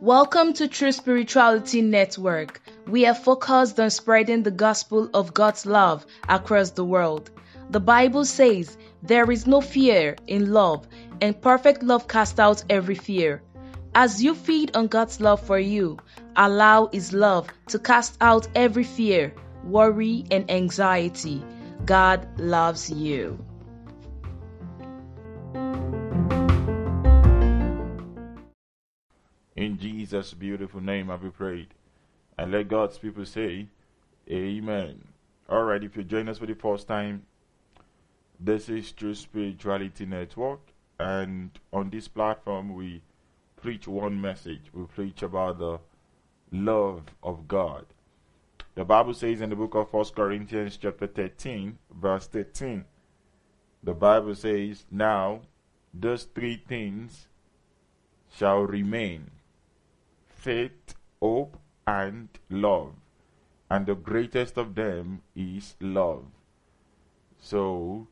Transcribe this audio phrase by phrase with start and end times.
[0.00, 2.62] Welcome to True Spirituality Network.
[2.86, 7.30] We are focused on spreading the gospel of God's love across the world.
[7.68, 10.88] The Bible says, There is no fear in love,
[11.20, 13.42] and perfect love casts out every fear.
[13.94, 15.98] As you feed on God's love for you,
[16.34, 19.34] allow His love to cast out every fear,
[19.64, 21.44] worry, and anxiety.
[21.84, 23.44] God loves you.
[30.20, 31.68] Jesus' beautiful name have we prayed.
[32.36, 33.68] And let God's people say,
[34.30, 35.08] Amen.
[35.48, 37.22] Alright, if you join us for the first time,
[38.38, 40.60] this is True Spirituality Network.
[40.98, 43.00] And on this platform, we
[43.62, 44.64] preach one message.
[44.74, 45.78] We preach about the
[46.52, 47.86] love of God.
[48.74, 52.84] The Bible says in the book of 1 Corinthians, chapter 13, verse 13,
[53.82, 55.40] the Bible says, Now
[55.94, 57.26] those three things
[58.30, 59.30] shall remain
[60.40, 62.92] faith, hope, and love.
[63.70, 66.24] And the greatest of them is love.
[67.38, 68.08] So,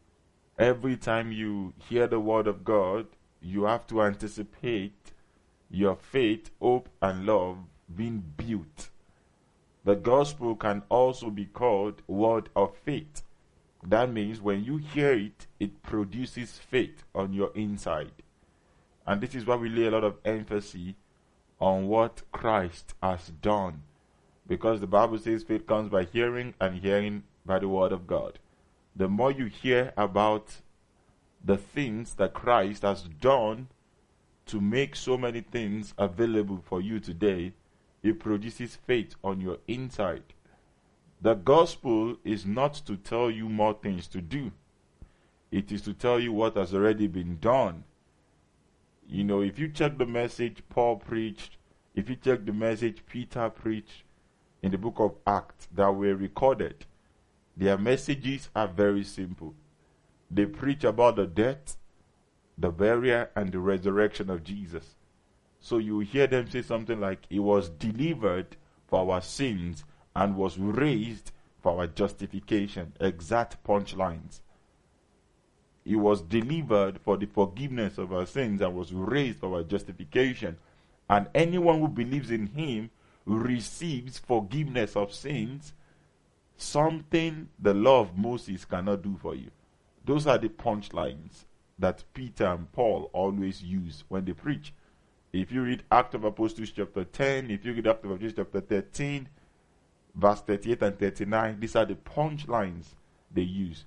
[0.58, 3.06] every time you hear the word of God,
[3.40, 5.12] you have to anticipate
[5.70, 7.58] your faith, hope, and love
[7.94, 8.90] being built.
[9.84, 13.22] The gospel can also be called word of faith.
[13.82, 18.12] That means when you hear it, it produces faith on your inside.
[19.06, 20.94] And this is why we lay a lot of emphasis
[21.60, 23.82] on what Christ has done.
[24.46, 28.38] Because the Bible says faith comes by hearing, and hearing by the Word of God.
[28.96, 30.56] The more you hear about
[31.44, 33.68] the things that Christ has done
[34.46, 37.52] to make so many things available for you today,
[38.02, 40.22] it produces faith on your inside.
[41.20, 44.52] The gospel is not to tell you more things to do,
[45.50, 47.84] it is to tell you what has already been done.
[49.10, 51.56] You know, if you check the message Paul preached,
[51.94, 54.04] if you check the message Peter preached
[54.62, 56.84] in the book of Acts that were recorded,
[57.56, 59.54] their messages are very simple.
[60.30, 61.78] They preach about the death,
[62.58, 64.94] the burial, and the resurrection of Jesus.
[65.58, 70.58] So you hear them say something like, He was delivered for our sins and was
[70.58, 71.32] raised
[71.62, 72.92] for our justification.
[73.00, 74.42] Exact punchlines.
[75.88, 80.58] He was delivered for the forgiveness of our sins and was raised for our justification.
[81.08, 82.90] And anyone who believes in him
[83.24, 85.72] receives forgiveness of sins,
[86.58, 89.50] something the law of Moses cannot do for you.
[90.04, 91.46] Those are the punchlines
[91.78, 94.74] that Peter and Paul always use when they preach.
[95.32, 98.60] If you read Act of Apostles chapter 10, if you read Act of Apostles chapter
[98.60, 99.26] 13,
[100.14, 102.88] verse 38 and 39, these are the punchlines
[103.32, 103.86] they use.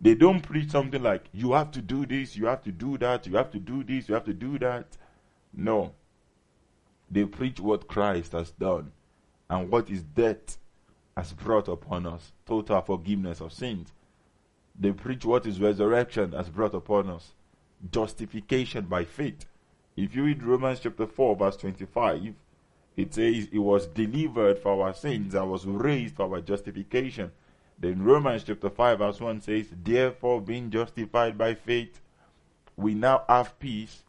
[0.00, 3.26] They don't preach something like, you have to do this, you have to do that,
[3.26, 4.86] you have to do this, you have to do that.
[5.52, 5.92] No.
[7.10, 8.92] They preach what Christ has done
[9.50, 10.58] and what his death
[11.16, 13.92] has brought upon us total forgiveness of sins.
[14.78, 17.32] They preach what his resurrection has brought upon us
[17.90, 19.46] justification by faith.
[19.96, 22.34] If you read Romans chapter 4, verse 25,
[22.96, 27.32] it says, He was delivered for our sins and was raised for our justification.
[27.80, 32.00] Then Romans chapter 5 verse 1 says, Therefore, being justified by faith,
[32.76, 34.02] we now have peace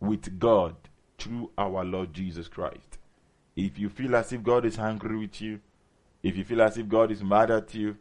[0.00, 0.76] with God
[1.18, 2.98] through our Lord Jesus Christ.
[3.56, 5.60] If you feel as if God is angry with you,
[6.22, 7.96] if you feel as if God is mad at you,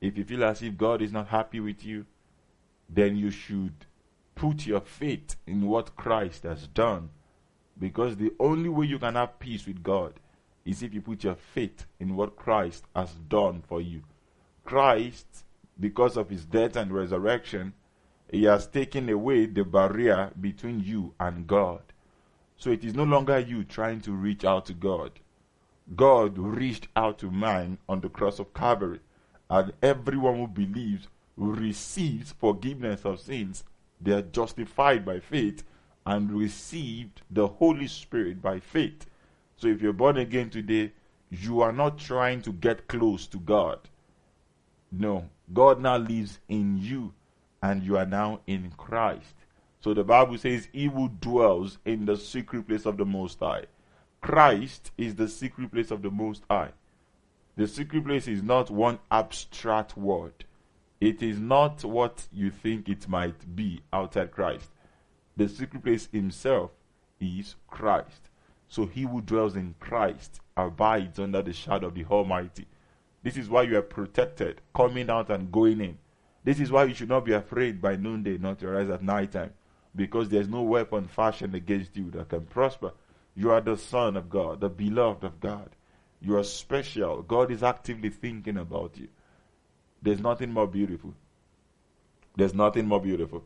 [0.00, 2.06] if you feel as if God is not happy with you,
[2.88, 3.74] then you should
[4.34, 7.10] put your faith in what Christ has done.
[7.78, 10.14] Because the only way you can have peace with God
[10.66, 14.02] is if you put your faith in what Christ has done for you.
[14.64, 15.44] Christ,
[15.78, 17.72] because of his death and resurrection,
[18.30, 21.82] he has taken away the barrier between you and God.
[22.58, 25.20] So it is no longer you trying to reach out to God.
[25.94, 29.00] God reached out to man on the cross of Calvary,
[29.48, 31.06] and everyone who believes
[31.36, 33.62] receives forgiveness of sins.
[34.00, 35.62] They are justified by faith
[36.04, 39.06] and received the Holy Spirit by faith.
[39.56, 40.92] So if you're born again today,
[41.30, 43.78] you are not trying to get close to God.
[44.92, 47.12] No, God now lives in you
[47.62, 49.34] and you are now in Christ.
[49.80, 53.64] So the Bible says, He who dwells in the secret place of the Most High.
[54.20, 56.72] Christ is the secret place of the Most High.
[57.56, 60.44] The secret place is not one abstract word,
[61.00, 64.70] it is not what you think it might be outside Christ.
[65.36, 66.70] The secret place Himself
[67.20, 68.30] is Christ.
[68.68, 72.66] So he who dwells in Christ abides under the shadow of the Almighty.
[73.22, 75.98] This is why you are protected, coming out and going in.
[76.44, 79.32] This is why you should not be afraid by noonday not to rise at night
[79.32, 79.52] time,
[79.94, 82.92] because there's no weapon fashioned against you that can prosper.
[83.34, 85.70] You are the Son of God, the beloved of God.
[86.20, 87.22] You are special.
[87.22, 89.08] God is actively thinking about you.
[90.00, 91.14] There's nothing more beautiful.
[92.36, 93.44] There's nothing more beautiful.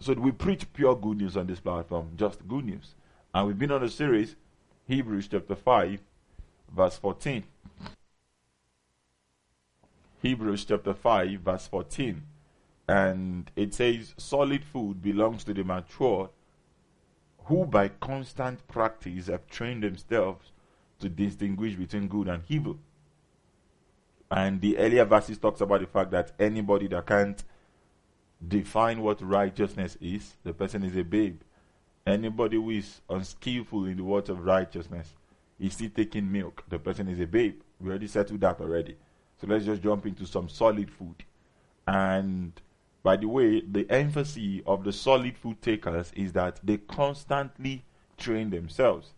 [0.00, 2.94] So we preach pure good news on this platform, just good news.
[3.34, 4.36] And we've been on a series,
[4.86, 6.00] Hebrews chapter 5,
[6.76, 7.44] verse 14.
[10.20, 12.22] Hebrews chapter 5, verse 14.
[12.88, 16.28] And it says, Solid food belongs to the mature
[17.44, 20.52] who by constant practice have trained themselves
[21.00, 22.78] to distinguish between good and evil.
[24.30, 27.42] And the earlier verses talks about the fact that anybody that can't
[28.46, 31.40] define what righteousness is, the person is a babe.
[32.06, 35.14] Anybody who is unskillful in the words of righteousness
[35.60, 37.60] is still taking milk, the person is a babe.
[37.80, 38.96] We already settled that already.
[39.40, 41.24] So let's just jump into some solid food.
[41.86, 42.52] And
[43.02, 47.84] by the way, the emphasis of the solid food takers is that they constantly
[48.16, 49.12] train themselves.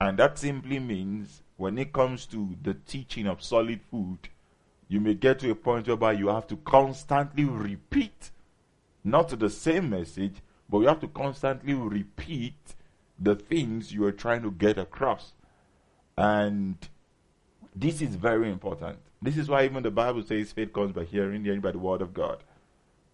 [0.00, 4.18] And that simply means when it comes to the teaching of solid food,
[4.88, 8.30] you may get to a point whereby you have to constantly repeat
[9.02, 10.36] not the same message,
[10.68, 12.54] but you have to constantly repeat
[13.18, 15.32] the things you are trying to get across.
[16.16, 16.76] And
[17.74, 18.98] this is very important.
[19.20, 22.02] This is why even the Bible says faith comes by hearing, hearing by the word
[22.02, 22.42] of God.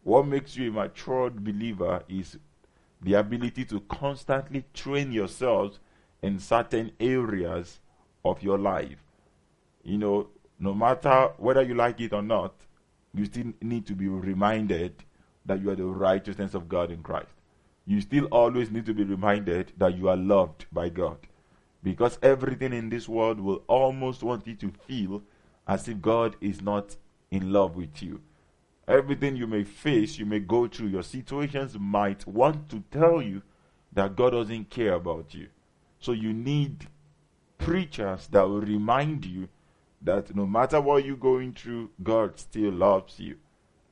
[0.02, 2.38] What makes you a matured believer is
[3.02, 5.79] the ability to constantly train yourselves
[6.23, 7.81] in certain areas
[8.25, 9.03] of your life.
[9.82, 12.55] You know, no matter whether you like it or not,
[13.14, 14.94] you still need to be reminded
[15.46, 17.32] that you are the righteousness of God in Christ.
[17.87, 21.19] You still always need to be reminded that you are loved by God.
[21.82, 25.23] Because everything in this world will almost want you to feel
[25.67, 26.97] as if God is not
[27.31, 28.21] in love with you.
[28.87, 33.43] Everything you may face, you may go through, your situations might want to tell you
[33.93, 35.49] that God doesn't care about you.
[36.00, 36.88] So you need
[37.59, 39.49] preachers that will remind you
[40.03, 43.37] that no matter what you're going through, God still loves you.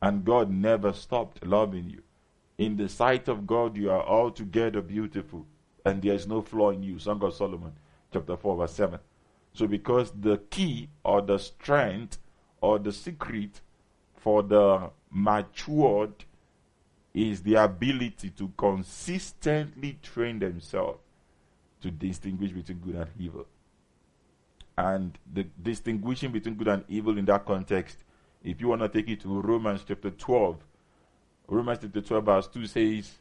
[0.01, 2.03] And God never stopped loving you.
[2.59, 5.47] In the sight of God, you are altogether beautiful,
[5.85, 6.99] and there is no flaw in you.
[6.99, 7.73] Song of Solomon,
[8.13, 8.99] chapter 4, verse 7.
[9.53, 12.19] So, because the key or the strength
[12.61, 13.61] or the secret
[14.17, 16.25] for the matured
[17.15, 20.99] is the ability to consistently train themselves
[21.81, 23.47] to distinguish between good and evil.
[24.77, 27.99] And the distinguishing between good and evil in that context,
[28.43, 30.57] if you want to take it to Romans chapter 12,
[31.49, 33.13] Romans chapter 12, verse 2 says,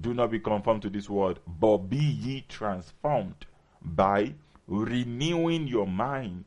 [0.00, 3.46] Do not be conformed to this world, but be ye transformed
[3.82, 4.34] by
[4.68, 6.44] renewing your mind.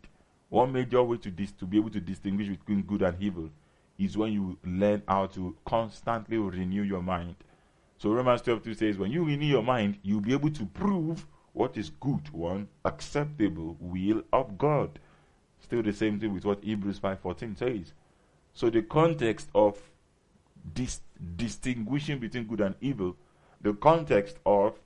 [0.50, 3.50] One major way to, dis- to be able to distinguish between good and evil
[3.98, 7.36] is when you learn how to constantly renew your mind.
[7.98, 11.26] So Romans 12 2 says, when you renew your mind, you'll be able to prove
[11.54, 15.00] what is good, one acceptable will of God.
[15.60, 17.94] Still the same thing with what Hebrews 5:14 says.
[18.54, 19.80] So the context of
[20.74, 21.02] dis-
[21.36, 23.16] distinguishing between good and evil,
[23.62, 24.80] the context of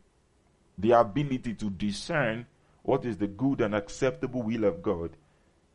[0.77, 2.45] the ability to discern
[2.83, 5.11] what is the good and acceptable will of God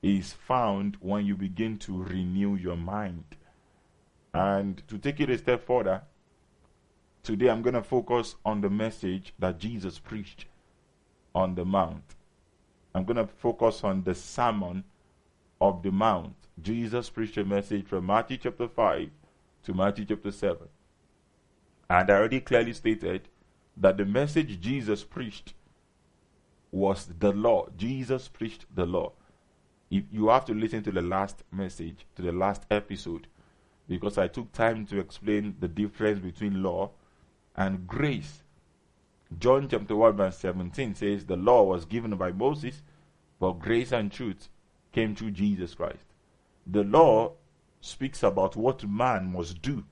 [0.02, 3.24] is found when you begin to renew your mind.
[4.34, 6.02] And to take it a step further,
[7.22, 10.46] today I'm going to focus on the message that Jesus preached
[11.34, 12.14] on the Mount.
[12.94, 14.84] I'm going to focus on the Sermon
[15.60, 16.34] of the Mount.
[16.60, 19.10] Jesus preached a message from Matthew chapter 5
[19.64, 20.68] to Matthew chapter 7.
[21.90, 23.28] And I already clearly stated
[23.76, 25.54] that the message Jesus preached
[26.70, 27.68] was the law.
[27.76, 29.12] Jesus preached the law
[29.92, 33.26] if you have to listen to the last message, to the last episode,
[33.86, 36.92] because I took time to explain the difference between law
[37.54, 38.42] and grace.
[39.38, 42.80] John chapter 1 verse 17 says the law was given by Moses,
[43.38, 44.48] but grace and truth
[44.92, 46.06] came through Jesus Christ.
[46.66, 47.32] The law
[47.82, 49.84] speaks about what man must do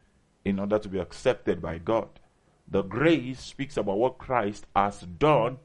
[0.44, 2.08] in order to be accepted by God.
[2.66, 5.58] The grace speaks about what Christ has done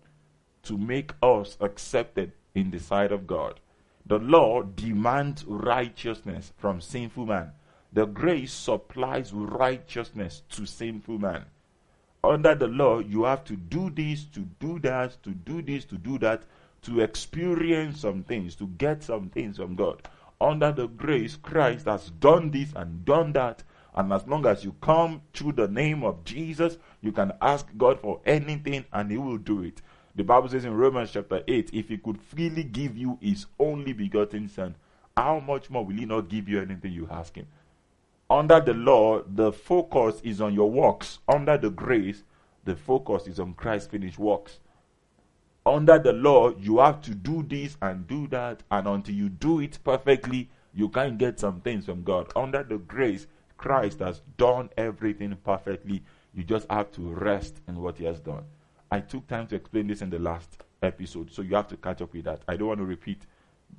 [0.64, 3.60] to make us accepted in the sight of God.
[4.08, 7.52] The law demands righteousness from sinful man.
[7.94, 11.46] The grace supplies righteousness to sinful man.
[12.24, 15.98] Under the law, you have to do this, to do that, to do this, to
[15.98, 16.44] do that,
[16.82, 20.02] to experience some things, to get some things from God.
[20.40, 23.64] Under the grace, Christ has done this and done that.
[23.96, 28.00] And as long as you come through the name of Jesus, you can ask God
[28.02, 29.82] for anything and He will do it.
[30.16, 33.92] The Bible says in Romans chapter 8, if he could freely give you his only
[33.92, 34.76] begotten son,
[35.16, 37.48] how much more will he not give you anything you ask him?
[38.30, 41.20] Under the law, the focus is on your works.
[41.28, 42.24] Under the grace,
[42.64, 44.60] the focus is on Christ's finished works.
[45.66, 49.60] Under the law, you have to do this and do that, and until you do
[49.60, 52.32] it perfectly, you can't get some things from God.
[52.36, 53.26] Under the grace,
[53.58, 56.04] Christ has done everything perfectly.
[56.36, 58.44] You just have to rest in what He has done.
[58.92, 62.02] I took time to explain this in the last episode, so you have to catch
[62.02, 62.44] up with that.
[62.48, 63.24] I don't want to repeat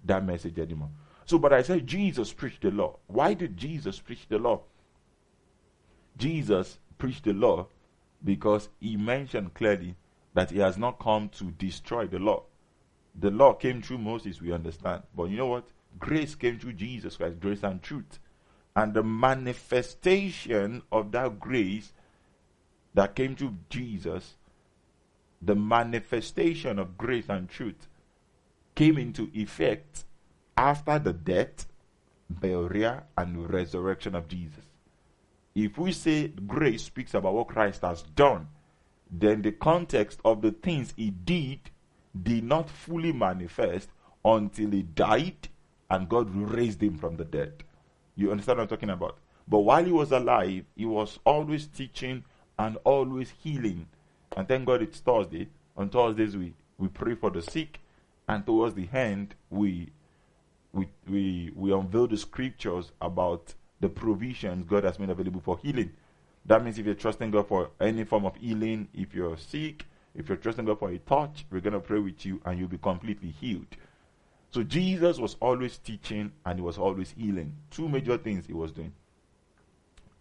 [0.05, 0.91] that message anymore.
[1.25, 2.97] So, but I said Jesus preached the law.
[3.07, 4.63] Why did Jesus preach the law?
[6.17, 7.67] Jesus preached the law
[8.25, 9.95] because he mentioned clearly
[10.37, 12.43] that he has not come to destroy the law.
[13.19, 15.03] The law came through Moses, we understand.
[15.17, 15.65] But you know what?
[15.99, 18.19] Grace came through Jesus Christ, grace and truth.
[18.77, 21.91] And the manifestation of that grace
[22.93, 24.35] that came through Jesus,
[25.41, 27.89] the manifestation of grace and truth
[28.75, 30.05] came into effect
[30.55, 31.67] after the death,
[32.29, 34.65] burial, and resurrection of Jesus.
[35.55, 38.49] If we say grace speaks about what Christ has done,
[39.11, 41.61] then the context of the things he did
[42.23, 43.89] did not fully manifest
[44.25, 45.49] until he died
[45.91, 47.65] and God raised him from the dead.
[48.17, 49.19] You understand what I'm talking about?
[49.47, 52.25] But while he was alive, he was always teaching
[52.59, 53.87] and always healing.
[54.37, 55.49] And thank God it's Thursday.
[55.77, 57.81] On Thursdays, we, we pray for the sick.
[58.29, 59.91] And towards the end, we,
[60.73, 65.93] we, we, we unveil the scriptures about the provisions God has made available for healing.
[66.47, 69.85] That means if you're trusting God for any form of healing, if you're sick,
[70.15, 72.69] if you're trusting God for a touch, we're going to pray with you and you'll
[72.69, 73.67] be completely healed.
[74.51, 77.53] So Jesus was always teaching and he was always healing.
[77.71, 78.93] Two major things he was doing.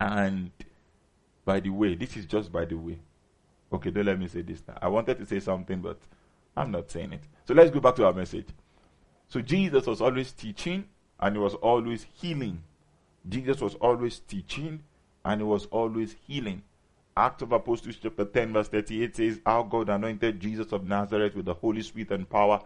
[0.01, 0.51] And
[1.45, 2.99] by the way, this is just by the way.
[3.71, 4.77] Okay, don't let me say this now.
[4.81, 5.99] I wanted to say something, but
[6.57, 7.23] I'm not saying it.
[7.47, 8.47] So let's go back to our message.
[9.27, 10.85] So Jesus was always teaching
[11.19, 12.63] and he was always healing.
[13.29, 14.83] Jesus was always teaching
[15.25, 16.61] and he was always healing.
[17.17, 21.45] Act of Apostles chapter 10 verse 38 says, How God anointed Jesus of Nazareth with
[21.45, 22.61] the Holy Spirit and power.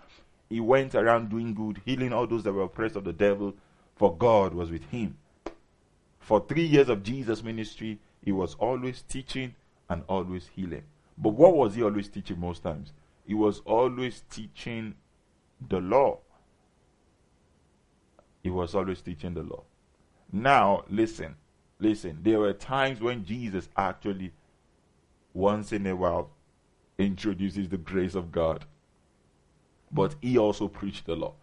[0.49, 3.53] He went around doing good, healing all those that were oppressed of the devil,
[3.95, 5.17] for God was with him.
[6.19, 9.55] For three years of Jesus' ministry, he was always teaching
[9.89, 10.83] and always healing.
[11.17, 12.91] But what was he always teaching most times?
[13.25, 14.95] He was always teaching
[15.67, 16.19] the law.
[18.41, 19.63] He was always teaching the law.
[20.31, 21.35] Now, listen,
[21.79, 22.19] listen.
[22.21, 24.31] There were times when Jesus actually,
[25.33, 26.29] once in a while,
[26.97, 28.65] introduces the grace of God.
[29.91, 31.33] But he also preached the law.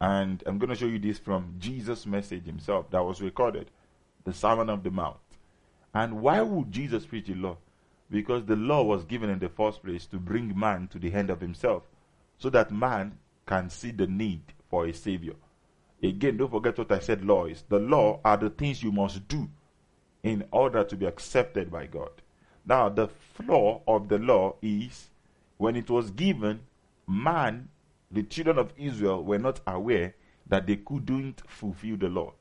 [0.00, 3.70] And I'm going to show you this from Jesus' message himself that was recorded
[4.24, 5.16] the Sermon of the Mount.
[5.94, 7.56] And why would Jesus preach the law?
[8.10, 11.30] Because the law was given in the first place to bring man to the end
[11.30, 11.82] of himself,
[12.38, 15.34] so that man can see the need for a savior.
[16.02, 17.64] Again, don't forget what I said law is.
[17.68, 19.48] The law are the things you must do
[20.22, 22.10] in order to be accepted by God.
[22.64, 25.08] Now, the flaw of the law is
[25.56, 26.60] when it was given,
[27.06, 27.68] man,
[28.10, 30.14] the children of Israel, were not aware
[30.46, 32.32] that they couldn't fulfill the law.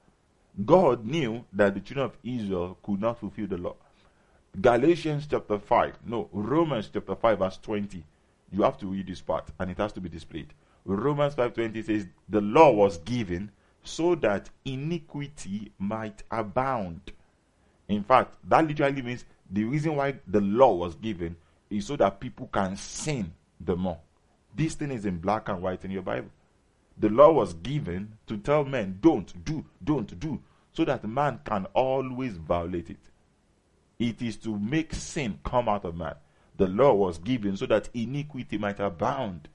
[0.66, 3.76] God knew that the children of Israel could not fulfill the law.
[4.60, 8.04] Galatians chapter 5, no, Romans chapter 5, verse 20.
[8.52, 10.54] You have to read this part and it has to be displayed.
[10.96, 13.52] Romans 5:20 says the law was given
[13.84, 17.12] so that iniquity might abound.
[17.88, 21.36] In fact, that literally means the reason why the law was given
[21.70, 24.00] is so that people can sin the more.
[24.56, 26.30] This thing is in black and white in your Bible.
[26.98, 30.42] The law was given to tell men, don't do, don't do,
[30.74, 33.10] so that man can always violate it.
[34.00, 36.16] It is to make sin come out of man.
[36.56, 39.50] The law was given so that iniquity might abound.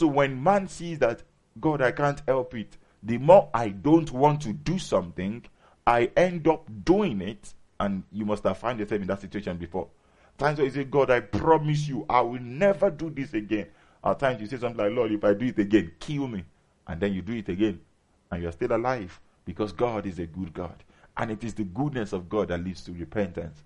[0.00, 1.22] So when man sees that,
[1.60, 5.44] God, I can't help it, the more I don't want to do something,
[5.86, 7.52] I end up doing it.
[7.78, 9.88] And you must have found yourself in that situation before.
[10.38, 13.66] Times where you say, God, I promise you, I will never do this again.
[14.02, 16.44] At times you say something like, Lord, if I do it again, kill me.
[16.86, 17.78] And then you do it again.
[18.30, 20.82] And you're still alive because God is a good God.
[21.18, 23.62] And it is the goodness of God that leads to repentance.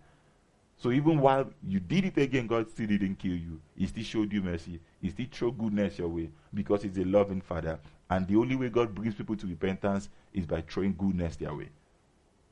[0.77, 3.61] So even while you did it again, God still didn't kill you.
[3.77, 4.81] He still showed you mercy.
[5.01, 7.79] He still showed goodness your way because He's a loving Father.
[8.11, 11.69] And the only way God brings people to repentance is by throwing goodness their way.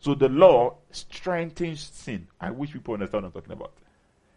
[0.00, 2.26] So the law strengthens sin.
[2.41, 3.73] I wish people understand what I'm talking about.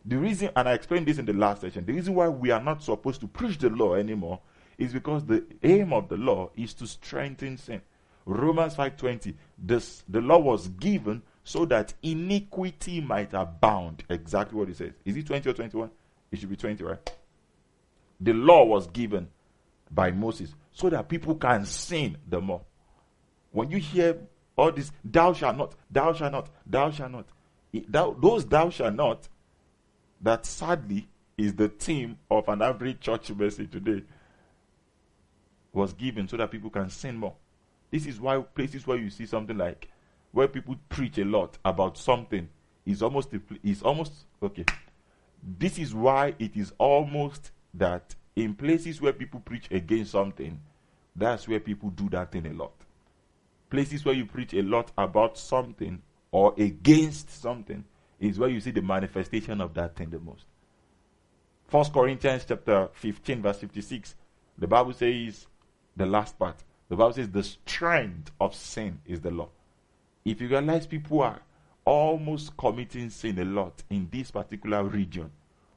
[0.06, 2.62] The reason, and I explained this in the last session, the reason why we are
[2.62, 4.40] not supposed to preach the law anymore
[4.78, 7.82] is because the aim of the law is to strengthen sin.
[8.26, 14.04] Romans 5:20, this the law was given so that iniquity might abound.
[14.10, 14.94] Exactly what it says.
[15.06, 15.92] Is it 20 or 21?
[16.32, 17.14] It should be 20, right?
[18.20, 19.30] The law was given
[19.92, 22.62] by Moses so that people can sin the more.
[23.52, 24.18] When you hear
[24.58, 27.28] all this thou shalt not, thou shalt not, thou shalt not.
[27.72, 29.30] It, thou, those thou shalt not,
[30.22, 34.04] that sadly is the theme of an average church message today,
[35.72, 37.36] was given so that people can sin more.
[37.92, 39.90] This is why places where you see something like
[40.36, 42.50] where people preach a lot about something
[42.86, 43.30] is almost
[43.64, 44.12] is almost
[44.44, 44.66] okay.
[45.42, 50.60] This is why it is almost that in places where people preach against something,
[51.16, 52.74] that's where people do that thing a lot.
[53.70, 56.02] Places where you preach a lot about something
[56.32, 57.86] or against something
[58.20, 60.44] is where you see the manifestation of that thing the most.
[61.70, 64.16] First Corinthians chapter 15, verse 56,
[64.58, 65.48] the Bible says
[65.96, 66.62] the last part.
[66.90, 69.48] The Bible says the strength of sin is the law.
[70.26, 71.40] If you realize people are
[71.86, 75.30] almost committing sin a lot in this particular region,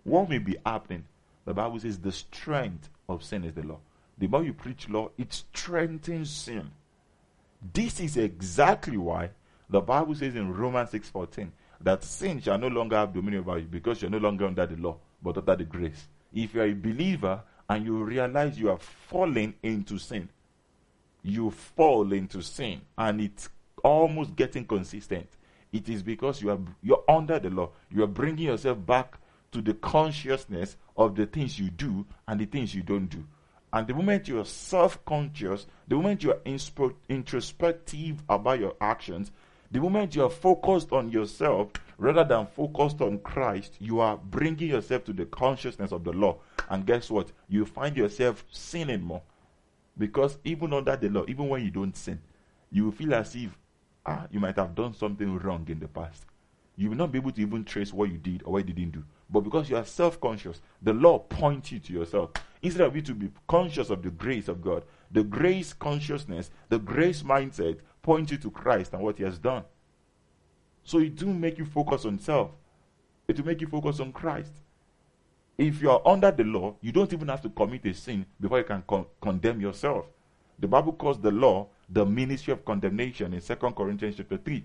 [0.04, 1.04] what may be happening?
[1.44, 3.78] The Bible says the strength of sin is the law.
[4.16, 6.70] The more you preach law, it strengthens sin.
[7.74, 9.30] This is exactly why
[9.68, 11.50] the Bible says in Romans 6:14
[11.82, 14.76] that sin shall no longer have dominion over you because you're no longer under the
[14.76, 16.08] law, but under the grace.
[16.32, 20.30] If you are a believer and you realize you are falling into sin,
[21.22, 23.50] you fall into sin and it's
[23.88, 25.28] almost getting consistent.
[25.72, 27.70] It is because you are you're under the law.
[27.90, 29.18] You are bringing yourself back
[29.52, 33.24] to the consciousness of the things you do and the things you don't do.
[33.72, 36.40] And the moment you are self conscious, the moment you are
[37.08, 39.30] introspective about your actions,
[39.70, 44.70] the moment you are focused on yourself rather than focused on Christ, you are bringing
[44.70, 46.38] yourself to the consciousness of the law.
[46.70, 47.30] And guess what?
[47.48, 49.22] You find yourself sinning more.
[49.98, 52.20] Because even under the law, even when you don't sin,
[52.70, 53.50] you feel as if
[54.08, 56.24] ah, you might have done something wrong in the past.
[56.76, 58.92] You will not be able to even trace what you did or what you didn't
[58.92, 59.04] do.
[59.28, 62.30] But because you are self conscious, the law points you to yourself.
[62.62, 66.78] Instead of you to be conscious of the grace of God, the grace consciousness, the
[66.78, 69.64] grace mindset points you to Christ and what He has done.
[70.84, 72.50] So it do make you focus on self.
[73.26, 74.52] It will make you focus on Christ.
[75.58, 78.58] If you are under the law, you don't even have to commit a sin before
[78.58, 80.06] you can con- condemn yourself.
[80.58, 84.64] The Bible calls the law the ministry of condemnation in 2 Corinthians chapter 3.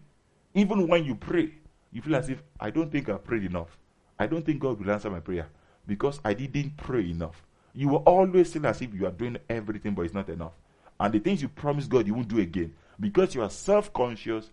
[0.56, 1.52] Even when you pray,
[1.92, 3.78] you feel as if I don't think I prayed enough.
[4.20, 5.48] I don't think God will answer my prayer
[5.88, 7.44] because I didn't pray enough.
[7.74, 10.54] You will always feel as if you are doing everything, but it's not enough.
[11.00, 14.50] And the things you promise God, you won't do again because you are self conscious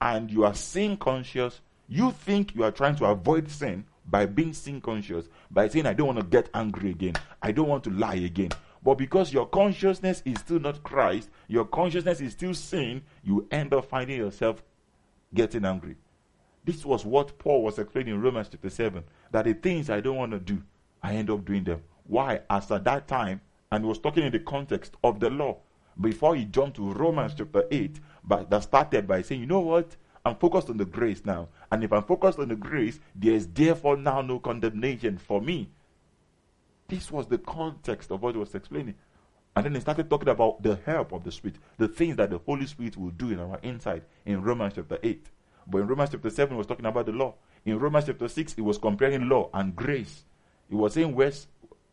[0.00, 1.60] and you are sin conscious.
[1.88, 5.94] You think you are trying to avoid sin by being sin conscious, by saying, I
[5.94, 8.50] don't want to get angry again, I don't want to lie again.
[8.82, 13.74] But because your consciousness is still not Christ, your consciousness is still sin, you end
[13.74, 14.62] up finding yourself
[15.34, 15.96] getting angry.
[16.64, 20.16] This was what Paul was explaining in Romans chapter 7 that the things I don't
[20.16, 20.62] want to do,
[21.02, 21.82] I end up doing them.
[22.04, 22.40] Why?
[22.48, 23.40] As at that time,
[23.70, 25.58] and he was talking in the context of the law,
[26.00, 29.96] before he jumped to Romans chapter 8, but that started by saying, you know what?
[30.24, 31.48] I'm focused on the grace now.
[31.70, 35.70] And if I'm focused on the grace, there is therefore now no condemnation for me.
[36.90, 38.96] This was the context of what he was explaining.
[39.54, 42.38] And then he started talking about the help of the Spirit, the things that the
[42.38, 45.26] Holy Spirit will do in our inside in Romans chapter 8.
[45.68, 47.34] But in Romans chapter 7, he was talking about the law.
[47.64, 50.24] In Romans chapter 6, he was comparing law and grace.
[50.68, 51.46] He was saying, West,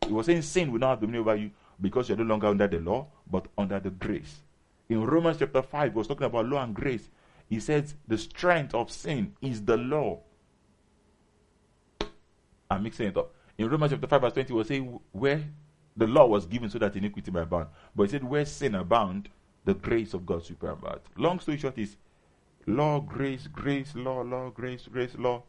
[0.04, 2.66] he was saying sin will not have dominion over you because you're no longer under
[2.66, 4.40] the law, but under the grace.
[4.88, 7.08] In Romans chapter 5, he was talking about law and grace.
[7.48, 10.20] He says the strength of sin is the law.
[12.70, 13.32] I'm mixing it up.
[13.58, 15.42] In Romans chapter 5, verse 20, he was saying where
[15.96, 17.66] the law was given so that iniquity might abound.
[17.94, 19.28] But he said, where sin abound,
[19.64, 21.00] the grace of God superabound.
[21.16, 21.96] Long story short is
[22.66, 25.42] law, grace, grace, law, law, grace, grace, law.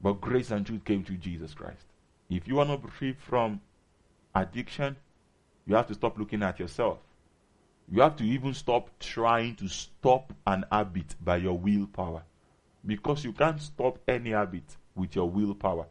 [0.00, 1.84] But grace and truth came through Jesus Christ.
[2.30, 3.60] If you to be free from
[4.34, 4.96] addiction,
[5.66, 6.98] you have to stop looking at yourself.
[7.90, 12.22] You have to even stop trying to stop an habit by your willpower.
[12.86, 15.86] Because you can't stop any habit with your willpower.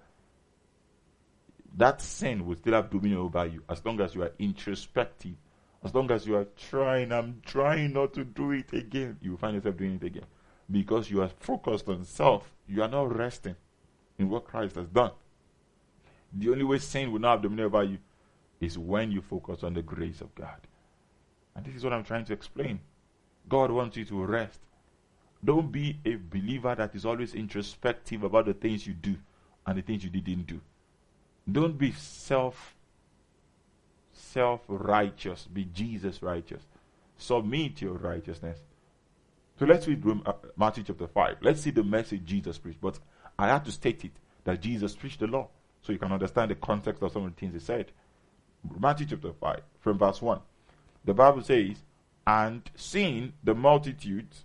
[1.75, 5.35] That sin will still have dominion over you as long as you are introspective
[5.83, 9.55] as long as you are trying, I'm trying not to do it again, you find
[9.55, 10.25] yourself doing it again.
[10.69, 12.51] Because you are focused on self.
[12.67, 13.55] You are not resting
[14.17, 15.11] in what Christ has done.
[16.33, 17.99] The only way sin will not have dominion over you
[18.59, 20.59] is when you focus on the grace of God.
[21.55, 22.81] And this is what I'm trying to explain.
[23.47, 24.59] God wants you to rest.
[25.43, 29.15] Don't be a believer that is always introspective about the things you do
[29.65, 30.61] and the things you didn't do.
[31.49, 32.75] Don't be self
[34.13, 36.63] self righteous, be Jesus righteous.
[37.17, 38.59] Submit your righteousness.
[39.59, 41.37] So let's read uh, Matthew chapter 5.
[41.41, 42.81] Let's see the message Jesus preached.
[42.81, 42.99] But
[43.39, 44.11] I have to state it
[44.43, 45.47] that Jesus preached the law
[45.81, 47.91] so you can understand the context of some of the things he said.
[48.79, 50.39] Matthew chapter 5, from verse 1.
[51.05, 51.77] The Bible says,
[52.25, 54.43] And seeing the multitudes,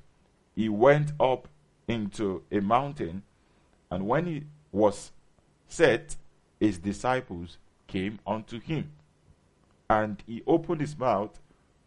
[0.55, 1.49] he went up
[1.89, 3.23] into a mountain,
[3.91, 5.13] and when he was
[5.69, 6.17] set,
[6.61, 8.93] his disciples came unto him.
[9.89, 11.39] And he opened his mouth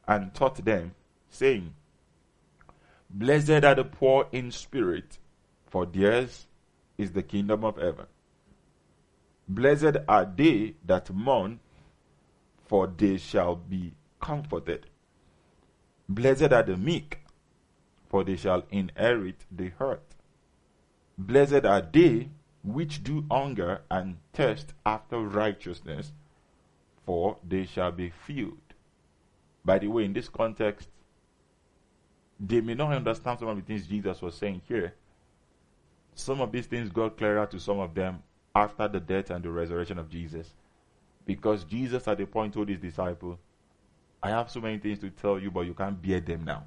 [0.07, 0.93] and taught them,
[1.29, 1.73] saying,
[3.09, 5.17] Blessed are the poor in spirit,
[5.67, 6.47] for theirs
[6.97, 8.05] is the kingdom of heaven.
[9.47, 11.59] Blessed are they that mourn,
[12.65, 14.87] for they shall be comforted.
[16.09, 17.19] Blessed are the meek,
[18.15, 20.15] for they shall inherit the earth.
[21.17, 22.29] Blessed are they
[22.63, 26.13] which do hunger and thirst after righteousness,
[27.05, 28.73] for they shall be filled.
[29.65, 30.87] By the way, in this context,
[32.39, 34.93] they may not understand some of the things Jesus was saying here.
[36.13, 38.23] Some of these things got clearer to some of them
[38.55, 40.53] after the death and the resurrection of Jesus.
[41.25, 43.37] Because Jesus at the point told his disciple,
[44.23, 46.63] I have so many things to tell you, but you can't bear them now.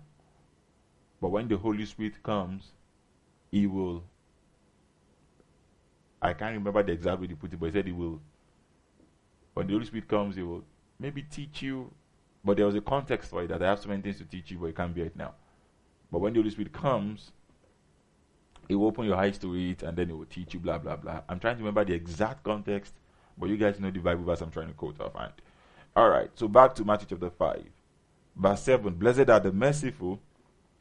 [1.21, 2.73] But when the Holy Spirit comes,
[3.51, 4.05] He will.
[6.21, 8.21] I can't remember the exact way he put it, but he said he will.
[9.55, 10.65] When the Holy Spirit comes, He will
[10.99, 11.91] maybe teach you.
[12.45, 14.51] But there was a context for it that I have so many things to teach
[14.51, 15.35] you, but you can't bear it now.
[16.11, 17.33] But when the Holy Spirit comes,
[18.69, 20.97] He will open your eyes to it and then He will teach you, blah, blah,
[20.97, 21.23] blah.
[21.29, 22.95] I'm trying to remember the exact context,
[23.37, 25.13] but you guys know the Bible verse I'm trying to quote off.
[25.17, 25.33] And
[25.97, 27.65] all right, so back to Matthew chapter 5,
[28.37, 28.95] verse 7.
[28.95, 30.21] Blessed are the merciful,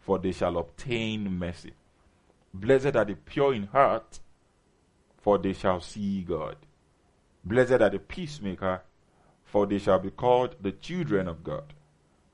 [0.08, 1.74] for they shall obtain mercy.
[2.54, 4.22] Blessed are the pure in heart,
[5.18, 6.56] for they shall see God.
[7.44, 8.84] Blessed are the peacemaker,
[9.44, 11.74] for they shall be called the children of God.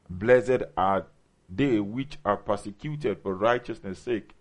[0.07, 1.07] Blessed are
[1.49, 4.35] they which are persecuted for righteousness' sake,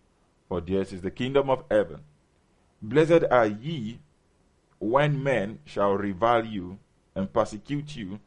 [0.46, 2.00] for theirs is the kingdom of heaven.
[2.82, 3.98] Blessed are ye
[4.78, 6.78] when men shall revile you
[7.14, 8.20] and persecute you,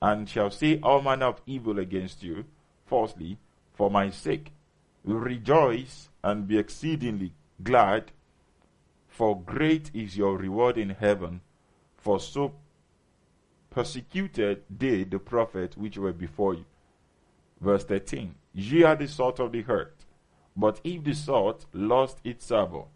[0.00, 2.46] and shall say all manner of evil against you
[2.86, 3.36] falsely
[3.78, 4.50] for my sake.
[5.04, 8.10] Rejoice and be exceedingly glad,
[9.06, 11.40] for great is your reward in heaven,
[11.96, 12.54] for so
[13.70, 16.64] persecuted they the prophets which were before you.
[17.60, 20.04] Verse 13 Ye are the salt of the earth,
[20.56, 22.86] but if the salt lost its savour,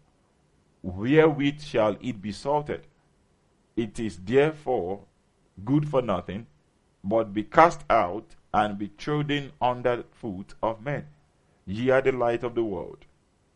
[0.81, 2.85] wherewith shall it be salted?
[3.77, 4.99] It is therefore
[5.63, 6.45] good for nothing,
[7.01, 11.07] but be cast out and be trodden under foot of men.
[11.65, 13.05] Ye are the light of the world.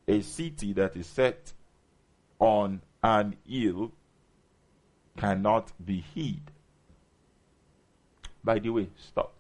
[0.08, 1.54] A city that is set
[2.40, 3.92] on an hill
[5.18, 6.42] cannot be hid.
[8.44, 9.34] By the way, stop.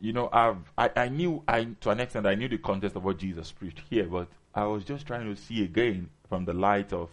[0.00, 3.04] You know, I've I, I knew I to an extent I knew the context of
[3.04, 6.92] what Jesus preached here, but I was just trying to see again from the light
[6.92, 7.10] of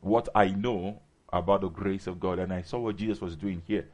[0.00, 1.00] what I know
[1.32, 3.88] about the grace of God, and I saw what Jesus was doing here.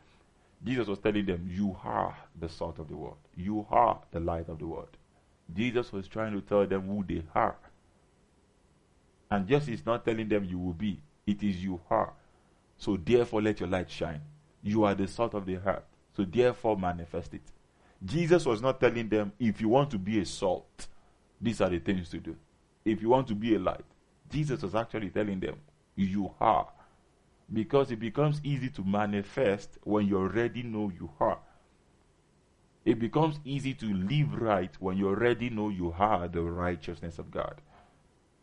[0.65, 4.49] Jesus was telling them, You are the salt of the world, you are the light
[4.49, 4.97] of the world.
[5.55, 7.57] Jesus was trying to tell them who they are.
[9.31, 12.13] And just is not telling them you will be, it is you are.
[12.77, 14.21] So therefore, let your light shine.
[14.63, 15.85] You are the salt of the earth.
[16.17, 17.43] So therefore, manifest it.
[18.05, 20.89] Jesus was not telling them, if you want to be a salt,
[21.41, 22.37] these are the things to do.
[22.85, 23.85] If you want to be a light,
[24.31, 25.57] Jesus was actually telling them,
[25.95, 26.69] you are
[27.51, 31.39] because it becomes easy to manifest when you already know you are.
[32.85, 37.31] It becomes easy to live right when you already know you are the righteousness of
[37.31, 37.61] God.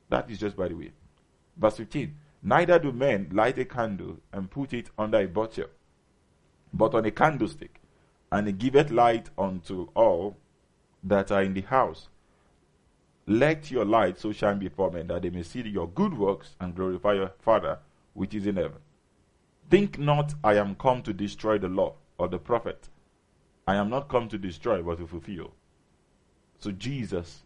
[0.10, 0.92] That is just by the way.
[1.58, 5.68] Verse 15 Neither do men light a candle and put it under a bushel,
[6.74, 7.82] but on a candlestick,
[8.32, 10.38] and it giveth light unto all
[11.04, 12.08] that are in the house.
[13.28, 16.76] Let your light so shine before men that they may see your good works and
[16.76, 17.80] glorify your Father
[18.14, 18.80] which is in heaven.
[19.70, 22.90] Think not I am come to destroy the law or the prophet.
[23.68, 25.54] I am not come to destroy but to fulfill.
[26.58, 27.44] So Jesus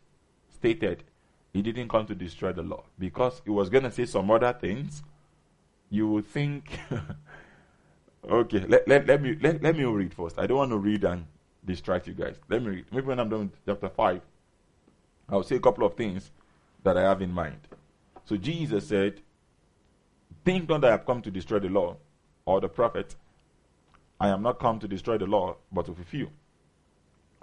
[0.49, 1.03] stated
[1.51, 4.53] he didn't come to destroy the law because he was going to say some other
[4.53, 5.03] things.
[5.89, 6.79] You would think,
[8.29, 10.39] okay, let, let, let, me, let, let me read first.
[10.39, 11.25] I don't want to read and
[11.63, 12.37] distract you guys.
[12.49, 12.85] Let me read.
[12.91, 14.21] Maybe when I'm done with chapter 5,
[15.29, 16.31] I'll say a couple of things
[16.83, 17.59] that I have in mind.
[18.25, 19.21] So Jesus said,
[20.43, 21.97] Think not that I have come to destroy the law
[22.45, 23.15] or the prophet,
[24.19, 26.29] I am not come to destroy the law, but to fulfill.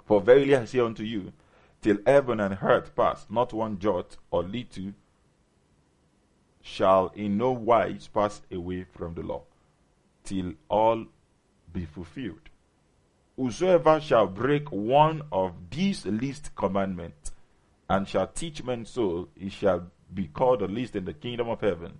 [0.05, 1.33] For verily I say unto you,
[1.81, 4.93] till heaven and earth pass, not one jot or tittle
[6.61, 9.43] shall in no wise pass away from the law,
[10.23, 11.05] till all
[11.73, 12.49] be fulfilled.
[13.35, 17.31] Whosoever shall break one of these least commandments,
[17.89, 21.61] and shall teach men so, he shall be called the least in the kingdom of
[21.61, 21.93] heaven.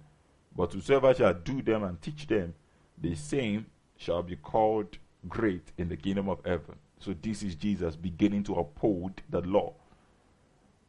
[0.56, 2.54] But whosoever shall do them and teach them,
[3.02, 3.66] the same
[3.98, 6.76] shall be called great in the kingdom of heaven.
[7.00, 9.74] So this is Jesus beginning to uphold the law.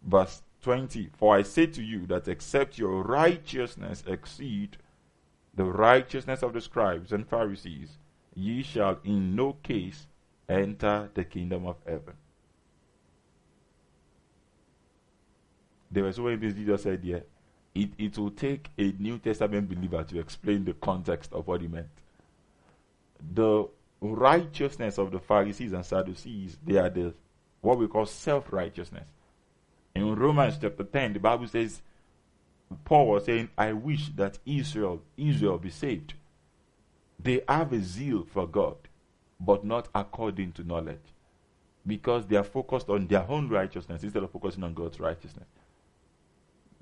[0.02, 4.76] Verse 20 For I say to you that except your righteousness exceed
[5.54, 7.98] the righteousness of the scribes and Pharisees,
[8.34, 10.06] ye shall in no case
[10.48, 12.14] enter the kingdom of heaven.
[15.90, 17.24] There was so many things Jesus said here.
[17.74, 21.68] It, it will take a New Testament believer to explain the context of what he
[21.68, 22.01] meant.
[23.34, 23.68] The
[24.00, 27.14] righteousness of the Pharisees and Sadducees, they are the
[27.60, 29.08] what we call self righteousness.
[29.94, 31.82] In Romans chapter 10, the Bible says,
[32.84, 36.14] Paul was saying, I wish that Israel, Israel be saved.
[37.22, 38.76] They have a zeal for God,
[39.38, 40.98] but not according to knowledge.
[41.86, 45.46] Because they are focused on their own righteousness instead of focusing on God's righteousness.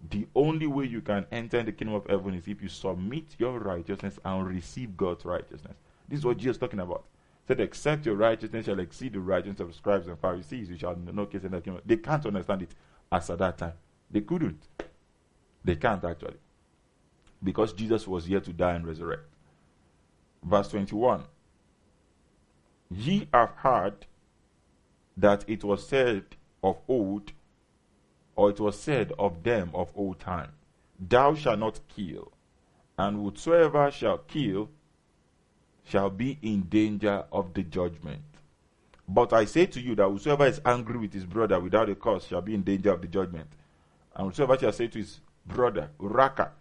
[0.09, 3.59] The only way you can enter the kingdom of heaven is if you submit your
[3.59, 5.77] righteousness and receive God's righteousness.
[6.11, 7.05] This is what Jesus is talking about.
[7.47, 10.93] He said, Except your righteousness shall exceed the righteousness of scribes and Pharisees, you shall
[10.93, 11.83] in no case enter the kingdom.
[11.87, 12.75] They can't understand it
[13.13, 13.75] as at that time.
[14.11, 14.67] They couldn't.
[15.65, 16.39] They can't actually.
[17.43, 19.23] Because Jesus was here to die and resurrect.
[20.43, 21.23] Verse 21
[22.91, 24.07] Ye have heard
[25.17, 26.25] that it was said
[26.63, 27.33] of old,
[28.35, 30.51] or it was said of them of old time,
[30.99, 32.33] Thou shalt not kill,
[32.99, 34.71] and whosoever shall kill
[35.91, 38.23] shall be in danger of the judgment.
[39.09, 42.27] But I say to you that whosoever is angry with his brother without a cause
[42.27, 43.49] shall be in danger of the judgment.
[44.15, 46.53] And whosoever shall say to his brother, Raca,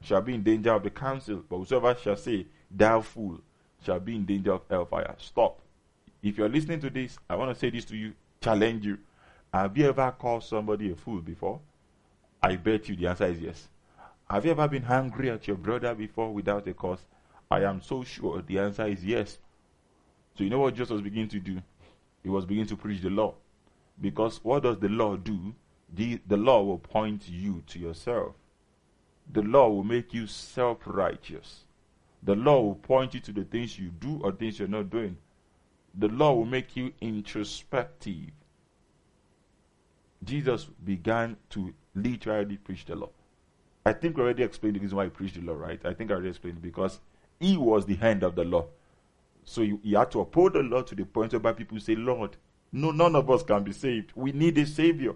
[0.00, 1.44] shall be in danger of the council.
[1.48, 3.40] But whosoever shall say, Thou fool,
[3.84, 5.14] shall be in danger of hellfire.
[5.18, 5.60] Stop.
[6.22, 8.98] If you're listening to this, I want to say this to you, challenge you.
[9.52, 11.60] Have you ever called somebody a fool before?
[12.42, 13.68] I bet you the answer is yes.
[14.30, 17.00] Have you ever been angry at your brother before without a cause?
[17.50, 19.38] I am so sure the answer is yes.
[20.36, 21.62] So you know what Jesus beginning to do?
[22.22, 23.34] He was beginning to preach the law.
[24.00, 25.54] Because what does the law do?
[25.94, 28.34] The, the law will point you to yourself.
[29.32, 31.64] The law will make you self righteous.
[32.22, 35.16] The law will point you to the things you do or things you're not doing.
[35.94, 38.30] The law will make you introspective.
[40.24, 43.10] Jesus began to literally preach the law.
[43.86, 45.80] I think we already explained the reason why he preached the law, right?
[45.84, 47.00] I think I already explained because
[47.40, 48.66] he was the hand of the law.
[49.44, 52.36] So you, you had to uphold the law to the point where people say, Lord,
[52.72, 54.12] no, none of us can be saved.
[54.14, 55.14] We need a savior.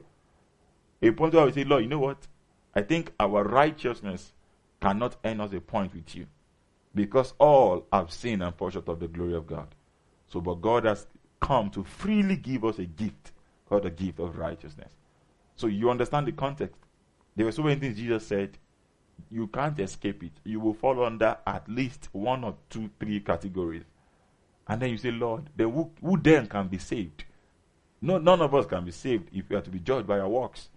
[1.03, 2.27] A point where we say, Lord, you know what?
[2.75, 4.33] I think our righteousness
[4.81, 6.27] cannot end us a point with you.
[6.95, 9.69] Because all have sinned and fall short of the glory of God.
[10.29, 11.07] So, but God has
[11.41, 13.33] come to freely give us a gift
[13.69, 14.93] called the gift of righteousness.
[15.57, 16.79] So you understand the context.
[17.37, 18.59] There were so many things Jesus said,
[19.31, 20.33] you can't escape it.
[20.45, 23.85] You will fall under at least one or two, three categories.
[24.69, 27.25] And then you say, Lord, then who, who then can be saved?
[28.01, 30.29] No, none of us can be saved if we are to be judged by our
[30.29, 30.69] works.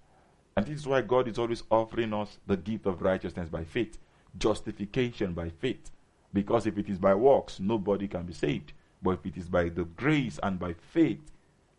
[0.55, 3.97] And this is why God is always offering us the gift of righteousness by faith,
[4.37, 5.91] justification by faith.
[6.33, 8.73] Because if it is by works, nobody can be saved.
[9.01, 11.31] But if it is by the grace and by faith,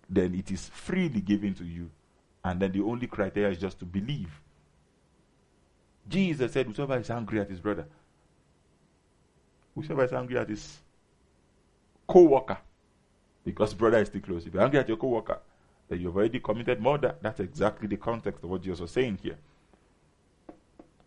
[0.09, 1.91] then it is freely given to you.
[2.45, 4.41] And then the only criteria is just to believe.
[6.09, 7.87] Jesus said, Whosoever is angry at his brother,
[9.75, 10.79] whosoever is angry at his
[12.07, 12.59] co-worker
[13.45, 14.47] because brother is still close.
[14.47, 15.39] If you're angry at your co-worker,
[15.89, 17.15] then you've already committed murder.
[17.23, 19.39] That's exactly the context of what Jesus was saying here.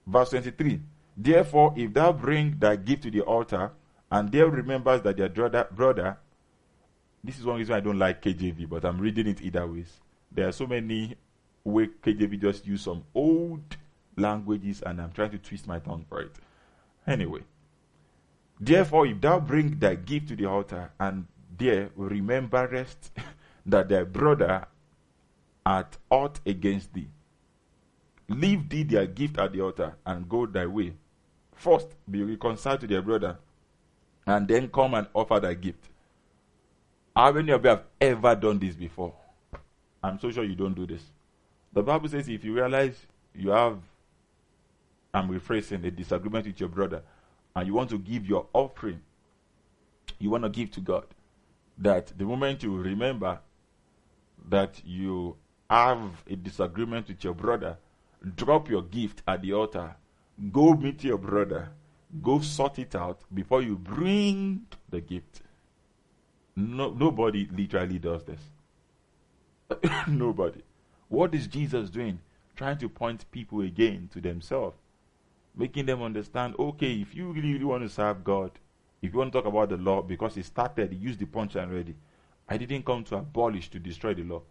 [0.08, 0.80] Verse 23.
[1.18, 3.72] Therefore, if thou bring thy gift to the altar,
[4.10, 6.18] and there remembers that their brother, brother,
[7.24, 10.00] this is one reason I don't like KJV, but I'm reading it either ways.
[10.32, 11.16] There are so many
[11.64, 13.76] way KJV just use some old
[14.20, 16.36] languages, and I'm trying to twist my tongue for it.
[17.08, 17.42] Anyway,
[18.60, 21.28] Therefore, if thou bring thy gift to the altar, and
[21.58, 23.12] there rememberest
[23.66, 24.66] that thy brother
[25.66, 27.08] hath aught against thee,
[28.28, 30.94] leave thee their gift at the altar, and go thy way.
[31.56, 33.38] First, be reconciled to thy brother,
[34.28, 35.86] and then come and offer thy gift.
[37.16, 39.14] How many of you have ever done this before?
[40.04, 41.04] I'm so sure you don't do this.
[41.72, 43.78] The Bible says if you realize you have,
[45.14, 47.02] I'm rephrasing, a disagreement with your brother,
[47.56, 49.02] and you want to give your offering,
[50.20, 51.06] you want to give to God,
[51.78, 53.40] that the moment you remember
[54.48, 55.36] that you
[55.70, 57.78] have a disagreement with your brother,
[58.36, 59.96] drop your gift at the altar,
[60.52, 61.70] go meet your brother,
[62.22, 65.42] go sort it out before you bring the gift.
[66.56, 68.42] No, nobody literally does this.
[70.08, 70.62] nobody.
[71.08, 72.20] What is Jesus doing?
[72.56, 74.76] Trying to point people again to themselves
[75.60, 78.52] making them understand okay, if you really, really want to serve God,
[79.02, 81.70] If you want to talk about the law, because it started, he used the punchline
[81.70, 81.96] already.
[82.48, 84.42] I didn't come to abolish, to destroy the law.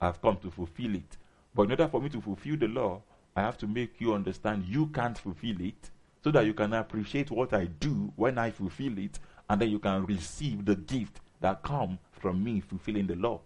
[0.00, 1.16] I've come to fulfill it.
[1.54, 3.02] But in order for me to fulfill the law,
[3.34, 5.90] I have to make you understand you can't fulfill it
[6.22, 9.78] so that you can appreciate what I do when I fulfill it, and then you
[9.78, 13.40] can receive the gift that come from me fulfilling the law.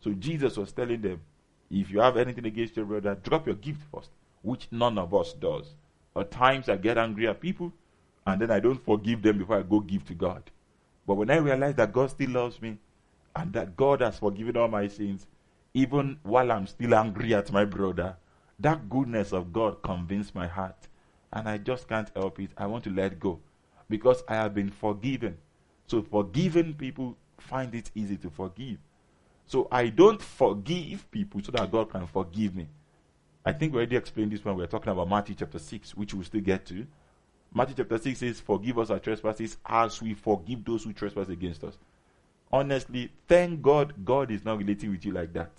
[0.00, 1.20] So Jesus was telling them,
[1.70, 4.10] if you have anything against your brother, drop your gift first,
[4.42, 5.74] which none of us does.
[6.18, 7.72] At times I get angry at people,
[8.26, 10.50] and then I don't forgive them before I go give to God.
[11.06, 12.78] But when I realize that God still loves me,
[13.34, 15.26] and that God has forgiven all my sins,
[15.74, 18.16] even while I'm still angry at my brother,
[18.58, 20.88] that goodness of God convinced my heart.
[21.32, 22.50] And I just can't help it.
[22.56, 23.38] I want to let go
[23.88, 25.36] because I have been forgiven.
[25.86, 28.78] So, forgiven people find it easy to forgive.
[29.46, 32.66] So, I don't forgive people so that God can forgive me.
[33.48, 36.12] I think we already explained this when we were talking about Matthew chapter 6, which
[36.12, 36.86] we'll still get to.
[37.54, 41.64] Matthew chapter 6 says, Forgive us our trespasses as we forgive those who trespass against
[41.64, 41.78] us.
[42.52, 45.50] Honestly, thank God God is not relating with you like that.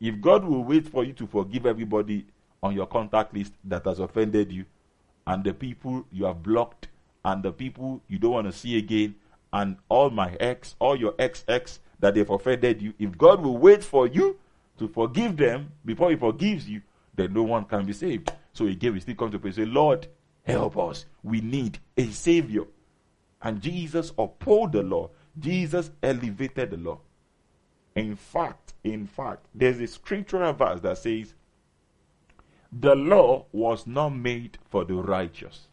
[0.00, 2.24] If God will wait for you to forgive everybody
[2.62, 4.64] on your contact list that has offended you,
[5.26, 6.88] and the people you have blocked,
[7.26, 9.16] and the people you don't want to see again,
[9.52, 13.58] and all my ex, all your ex ex that they've offended you, if God will
[13.58, 14.38] wait for you
[14.78, 16.80] to forgive them before He forgives you,
[17.16, 18.32] then no one can be saved.
[18.52, 20.06] So again, we still come to pray, say, Lord,
[20.42, 21.06] help us.
[21.22, 22.64] We need a Savior.
[23.42, 25.10] And Jesus uphold the law.
[25.38, 27.00] Jesus elevated the law.
[27.94, 31.34] In fact, in fact, there's a scriptural verse that says,
[32.72, 35.68] the law was not made for the righteous.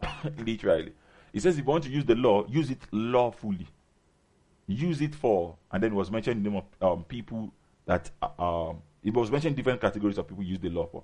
[0.38, 0.92] Literally.
[1.32, 3.66] It says if you want to use the law, use it lawfully.
[4.66, 7.52] Use it for, and then it was mentioned the name of um, people
[7.86, 11.02] that, uh, um, it was mentioned different categories of people use the law for.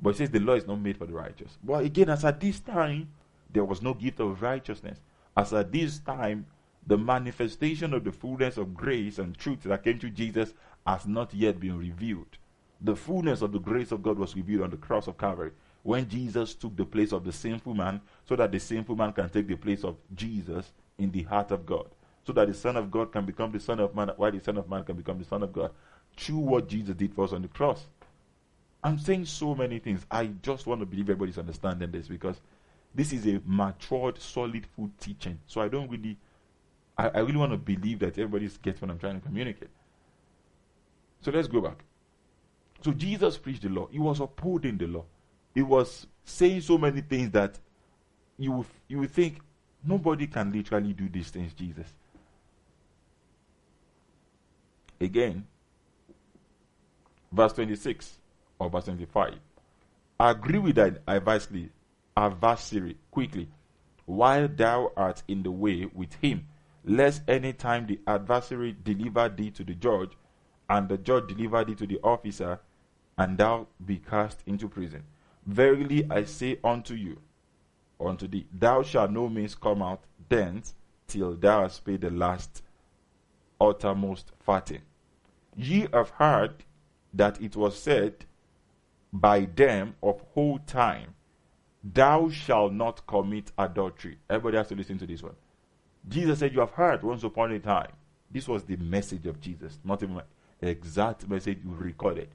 [0.00, 1.56] But it says the law is not made for the righteous.
[1.64, 3.08] But again, as at this time,
[3.50, 4.98] there was no gift of righteousness.
[5.36, 6.46] As at this time,
[6.86, 10.52] the manifestation of the fullness of grace and truth that came to Jesus
[10.86, 12.38] has not yet been revealed.
[12.80, 15.52] The fullness of the grace of God was revealed on the cross of Calvary
[15.84, 19.28] when Jesus took the place of the sinful man so that the sinful man can
[19.28, 21.86] take the place of Jesus in the heart of God.
[22.24, 24.56] So that the Son of God can become the Son of Man, while the Son
[24.56, 25.72] of Man can become the Son of God
[26.16, 27.86] through what Jesus did for us on the cross.
[28.84, 30.04] I'm saying so many things.
[30.10, 32.36] I just want to believe everybody's understanding this because
[32.94, 35.38] this is a matured, solid food teaching.
[35.46, 36.16] So I don't really
[36.96, 39.70] I, I really want to believe that everybody gets what I'm trying to communicate.
[41.20, 41.84] So let's go back.
[42.84, 43.88] So Jesus preached the law.
[43.90, 45.04] He was upholding the law.
[45.54, 47.58] He was saying so many things that
[48.38, 49.38] you would, you would think
[49.84, 51.86] nobody can literally do these things, Jesus.
[55.00, 55.46] Again,
[57.32, 58.18] verse 26
[58.58, 59.34] or verse 25.
[60.20, 61.70] Agree with that adversely,
[62.16, 63.48] adversary quickly,
[64.06, 66.46] while thou art in the way with him
[66.84, 70.10] lest any time the adversary deliver thee to the judge,
[70.68, 72.58] and the judge deliver thee to the officer,
[73.18, 75.02] and thou be cast into prison.
[75.46, 77.20] Verily I say unto you,
[78.00, 80.74] unto thee, thou shalt no means come out thence
[81.06, 82.62] till thou hast paid the last
[83.60, 84.82] uttermost farthing.
[85.56, 86.64] Ye have heard
[87.14, 88.24] that it was said
[89.12, 91.14] by them of whole time,
[91.84, 94.18] Thou shalt not commit adultery.
[94.30, 95.34] Everybody has to listen to this one.
[96.08, 97.92] Jesus said, You have heard once upon a time.
[98.30, 100.22] This was the message of Jesus, not even
[100.60, 102.28] exact message you recorded.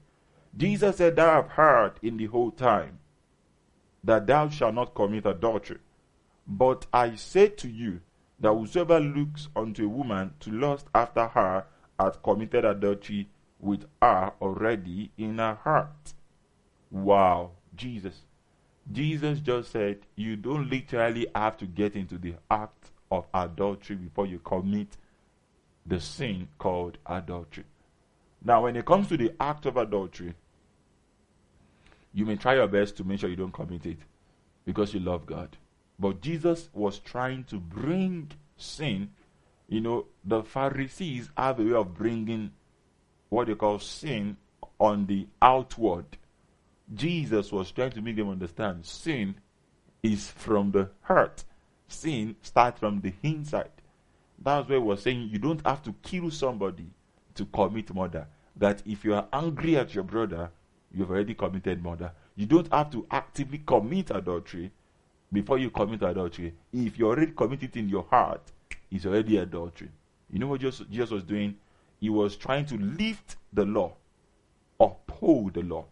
[0.56, 2.98] Jesus said, Thou have heard in the whole time
[4.04, 5.78] that thou shalt not commit adultery.
[6.46, 8.00] But I say to you
[8.40, 11.66] that whosoever looks unto a woman to lust after her
[11.98, 13.28] hath committed adultery
[13.60, 16.14] with her already in her heart.
[16.90, 18.22] Wow, Jesus.
[18.90, 24.26] Jesus just said, You don't literally have to get into the act of adultery before
[24.26, 24.96] you commit
[25.86, 27.64] the sin called adultery.
[28.44, 30.34] Now, when it comes to the act of adultery,
[32.12, 33.98] you may try your best to make sure you don't commit it
[34.64, 35.56] because you love God.
[35.98, 39.10] But Jesus was trying to bring sin.
[39.68, 42.52] You know, the Pharisees have a way of bringing
[43.28, 44.36] what they call sin
[44.78, 46.06] on the outward.
[46.94, 49.34] Jesus was trying to make them understand sin
[50.02, 51.44] is from the heart
[51.88, 53.70] sin starts from the inside.
[54.38, 56.86] That's why we're saying you don't have to kill somebody
[57.34, 58.26] to commit murder.
[58.56, 60.50] That if you are angry at your brother,
[60.92, 62.12] you've already committed murder.
[62.36, 64.70] You don't have to actively commit adultery
[65.32, 66.54] before you commit adultery.
[66.72, 68.42] If you already commit it in your heart,
[68.90, 69.90] it's already adultery.
[70.30, 71.56] You know what Jesus was doing?
[71.98, 73.94] He was trying to lift the law,
[74.78, 75.86] uphold the law,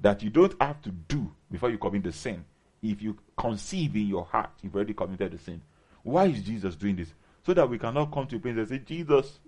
[0.00, 2.44] that you don't have to do before you commit the sin
[2.84, 5.60] if you conceive in your heart, you've already committed the sin.
[6.02, 7.12] Why is Jesus doing this?
[7.44, 9.38] So that we cannot come to a place and say, Jesus,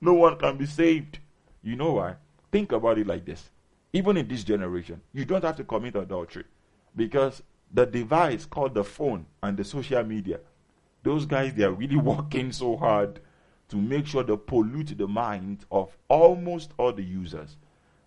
[0.00, 1.18] no one can be saved.
[1.62, 2.16] You know why?
[2.50, 3.50] Think about it like this.
[3.92, 6.44] Even in this generation, you don't have to commit adultery
[6.96, 10.40] because the device called the phone and the social media,
[11.02, 13.20] those guys, they are really working so hard
[13.72, 17.56] to make sure they pollute the mind of almost all the users.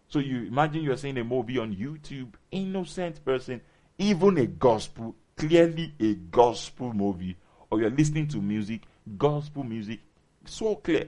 [0.07, 3.59] So you imagine you're seeing a movie on YouTube, innocent person,
[3.97, 7.35] even a gospel, clearly a gospel movie,
[7.69, 8.83] or you're listening to music,
[9.17, 9.99] gospel music,
[10.45, 11.07] so clear.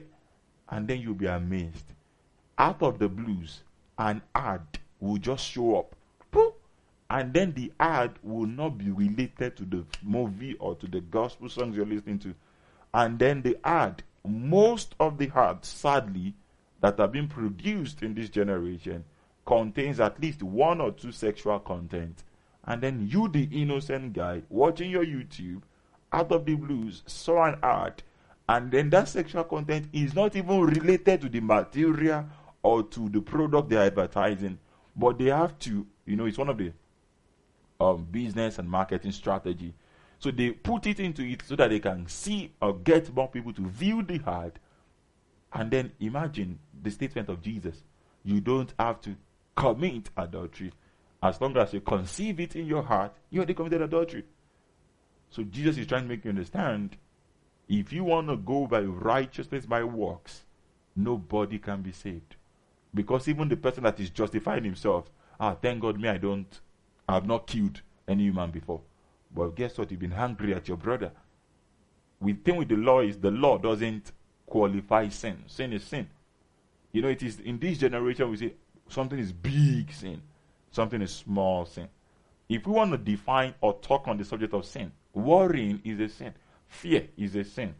[0.68, 1.86] And then you'll be amazed.
[2.58, 3.62] Out of the blues,
[3.96, 4.66] an ad
[5.00, 5.94] will just show up.
[7.10, 11.48] And then the ad will not be related to the movie or to the gospel
[11.48, 12.34] songs you're listening to.
[12.92, 16.34] And then the ad, most of the ads, sadly,
[16.80, 19.04] that have been produced in this generation
[19.44, 22.22] contains at least one or two sexual content.
[22.64, 25.62] And then you, the innocent guy, watching your YouTube,
[26.12, 28.02] out of the blues, saw an ad,
[28.48, 32.26] and then that sexual content is not even related to the material
[32.62, 34.58] or to the product they're advertising,
[34.96, 36.72] but they have to, you know, it's one of the
[37.80, 39.74] um, business and marketing strategy.
[40.18, 43.52] So they put it into it so that they can see or get more people
[43.52, 44.58] to view the heart.
[45.52, 47.82] And then imagine the statement of Jesus.
[48.24, 49.16] You don't have to
[49.56, 50.72] commit adultery.
[51.22, 54.24] As long as you conceive it in your heart, you already committed adultery.
[55.30, 56.96] So Jesus is trying to make you understand
[57.68, 60.44] if you want to go by righteousness by works,
[60.96, 62.36] nobody can be saved.
[62.94, 66.60] Because even the person that is justifying himself, ah, thank God me, I don't,
[67.08, 68.80] I have not killed any human before.
[69.34, 69.90] But guess what?
[69.90, 71.12] You've been angry at your brother.
[72.20, 74.12] The thing with the law is the law doesn't
[74.46, 75.44] qualify sin.
[75.46, 76.08] Sin is sin.
[76.92, 78.54] You know, it is in this generation we say
[78.88, 80.20] something is big sin,
[80.70, 81.88] something is small sin.
[82.48, 86.08] If we want to define or talk on the subject of sin, worrying is a
[86.08, 86.34] sin,
[86.66, 87.74] fear is a sin.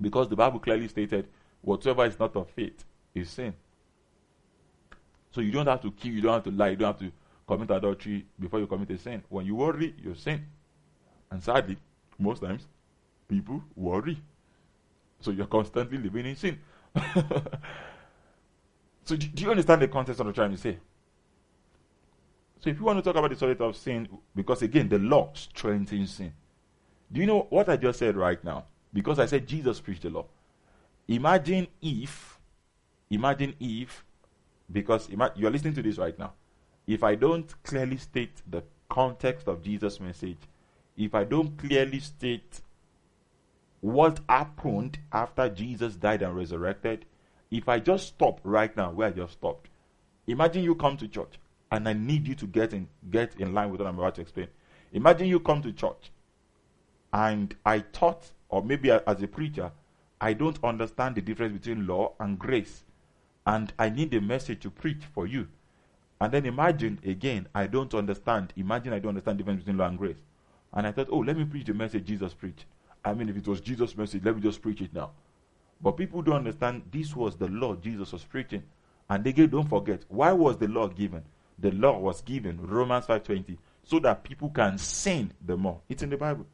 [0.00, 1.28] Because the Bible clearly stated,
[1.62, 3.54] whatsoever is not of faith is sin.
[5.30, 7.12] So you don't have to kill, you don't have to lie, you don't have to
[7.46, 9.22] commit adultery before you commit a sin.
[9.28, 10.44] When you worry, you sin.
[11.30, 11.76] And sadly,
[12.18, 12.66] most times,
[13.28, 14.20] people worry.
[15.20, 16.58] So you're constantly living in sin.
[19.04, 20.78] so do, do, you understand the context of what I'm trying to say?
[22.60, 25.30] So if you want to talk about the subject of sin, because again, the law
[25.34, 26.32] strengthens sin.
[27.12, 28.64] Do you know what I just said right now?
[28.92, 30.26] Because I said Jesus preached the law.
[31.08, 32.38] Imagine if,
[33.10, 34.04] imagine if,
[34.72, 36.32] because ima- you're listening to this right now.
[36.86, 40.38] If I don't clearly state the context of Jesus' message,
[40.96, 42.60] if I don't clearly state
[43.80, 47.04] what happened after Jesus died and resurrected,
[47.50, 49.68] if I just stop right now where I just stopped,
[50.26, 51.38] imagine you come to church
[51.70, 54.22] and I need you to get in get in line with what I'm about to
[54.22, 54.48] explain.
[54.92, 56.10] Imagine you come to church
[57.12, 59.72] and I taught, or maybe as a preacher,
[60.20, 62.84] I don't understand the difference between law and grace.
[63.46, 65.48] And I need a message to preach for you.
[66.20, 68.52] And then imagine again, I don't understand.
[68.56, 70.16] Imagine I don't understand the difference between law and grace.
[70.76, 72.66] And I thought, oh, let me preach the message Jesus preached.
[73.02, 75.10] I mean, if it was Jesus' message, let me just preach it now.
[75.80, 78.62] But people don't understand this was the law Jesus was preaching.
[79.08, 81.22] And they don't forget, why was the law given?
[81.58, 85.80] The law was given, Romans 5.20, so that people can sin the more.
[85.88, 86.44] It's in the Bible.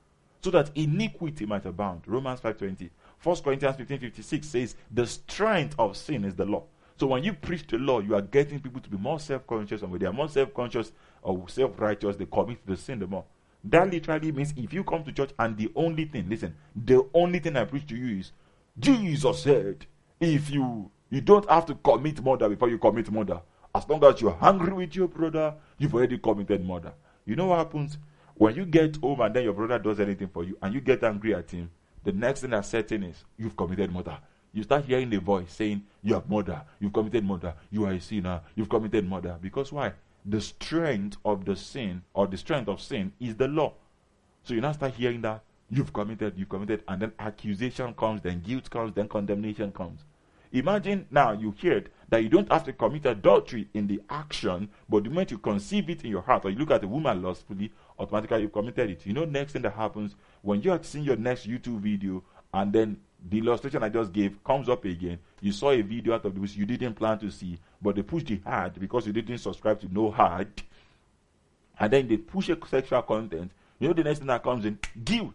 [0.40, 2.90] So that iniquity might abound, Romans 5.20.
[3.22, 6.64] 1 Corinthians 15.56 says, the strength of sin is the law.
[6.96, 9.90] So when you preach the law, you are getting people to be more self-conscious, and
[9.90, 10.92] when they are more self-conscious
[11.22, 13.24] or self-righteous, they commit the sin the more.
[13.64, 17.38] That literally means if you come to church and the only thing, listen, the only
[17.38, 18.32] thing I preach to you is
[18.78, 19.86] Jesus said,
[20.20, 23.38] if you you don't have to commit murder before you commit murder.
[23.74, 26.94] As long as you're hungry with your brother, you've already committed murder.
[27.26, 27.98] You know what happens?
[28.34, 31.04] When you get home and then your brother does anything for you and you get
[31.04, 31.70] angry at him,
[32.02, 34.16] the next thing that's certain is you've committed murder.
[34.54, 38.00] You start hearing the voice saying, You have murder, you've committed murder, you are a
[38.00, 39.36] sinner, you've committed murder.
[39.40, 39.92] Because why?
[40.24, 43.72] The strength of the sin or the strength of sin is the law.
[44.44, 48.40] So you now start hearing that you've committed, you've committed, and then accusation comes, then
[48.40, 50.04] guilt comes, then condemnation comes.
[50.52, 55.02] Imagine now you heard that you don't have to commit adultery in the action, but
[55.02, 57.72] the moment you conceive it in your heart, or you look at a woman lustfully,
[57.98, 59.06] automatically you've committed it.
[59.06, 62.70] You know, next thing that happens when you are seeing your next YouTube video, and
[62.70, 62.98] then
[63.30, 65.18] the illustration I just gave comes up again.
[65.40, 68.30] You saw a video out of which you didn't plan to see, but they pushed
[68.30, 70.62] it hard because you didn't subscribe to No Hard.
[71.78, 73.50] And then they push a sexual content.
[73.78, 74.78] You know the next thing that comes in?
[75.04, 75.34] Guilt.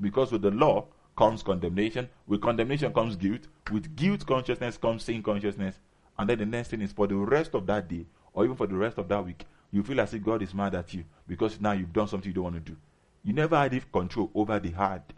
[0.00, 0.86] Because with the law
[1.16, 2.08] comes condemnation.
[2.26, 3.46] With condemnation comes guilt.
[3.70, 5.78] With guilt consciousness comes sin consciousness.
[6.18, 8.66] And then the next thing is for the rest of that day, or even for
[8.66, 11.60] the rest of that week, you feel as if God is mad at you because
[11.60, 12.76] now you've done something you don't want to do.
[13.24, 15.12] You never had control over the heart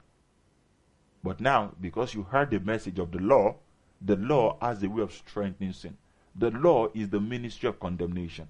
[1.25, 3.57] But now, because you heard the message of the law,
[4.01, 5.97] the law has a way of strengthening sin.
[6.37, 8.49] The law is the ministry of condemnation.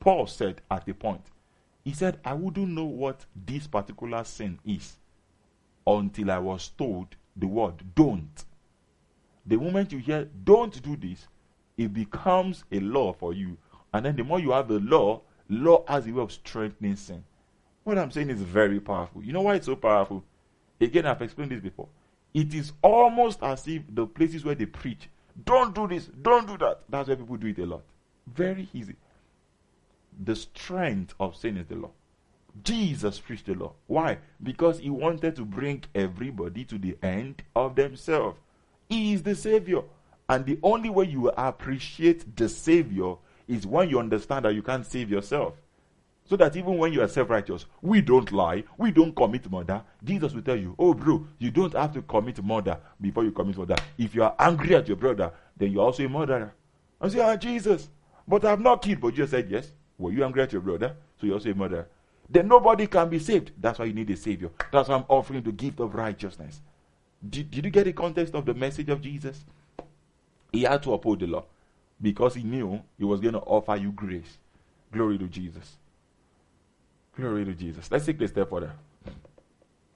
[0.00, 1.22] Paul said at a point,
[1.84, 4.96] he said, I wouldn't know what this particular sin is
[5.86, 8.44] until I was told the word don't.
[9.44, 11.26] The moment you hear don't do this,
[11.76, 13.56] it becomes a law for you.
[13.92, 17.24] And then the more you have the law, law has a way of strengthening sin.
[17.84, 19.22] What I'm saying is very powerful.
[19.22, 20.22] You know why it's so powerful?
[20.80, 21.88] Again, I've explained this before.
[22.32, 25.08] It is almost as if the places where they preach,
[25.44, 26.80] don't do this, don't do that.
[26.88, 27.82] That's why people do it a lot.
[28.26, 28.96] Very easy.
[30.24, 31.90] The strength of sin is the law.
[32.62, 33.72] Jesus preached the law.
[33.86, 34.18] Why?
[34.42, 38.38] Because he wanted to bring everybody to the end of themselves.
[38.88, 39.82] He is the Savior.
[40.28, 43.14] And the only way you appreciate the Savior
[43.48, 45.54] is when you understand that you can't save yourself.
[46.24, 49.82] So that even when you are self righteous, we don't lie, we don't commit murder.
[50.04, 53.58] Jesus will tell you, oh, bro, you don't have to commit murder before you commit
[53.58, 53.76] murder.
[53.98, 56.54] If you are angry at your brother, then you're also a murderer.
[57.00, 57.88] I say, ah, Jesus,
[58.26, 59.00] but I've not killed.
[59.00, 59.72] But Jesus said, yes.
[59.98, 60.96] Were you angry at your brother?
[61.20, 61.88] So you're also a murderer.
[62.28, 63.52] Then nobody can be saved.
[63.60, 64.50] That's why you need a savior.
[64.72, 66.60] That's why I'm offering the gift of righteousness.
[67.28, 69.44] Did, did you get the context of the message of Jesus?
[70.52, 71.44] He had to uphold the law
[72.00, 74.38] because he knew he was going to offer you grace.
[74.92, 75.76] Glory to Jesus.
[77.16, 77.90] Glory to Jesus.
[77.90, 78.72] Let's take a step further.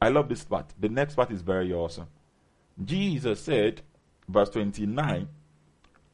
[0.00, 0.66] I love this part.
[0.78, 2.08] The next part is very awesome.
[2.84, 3.80] Jesus said,
[4.28, 5.26] verse 29,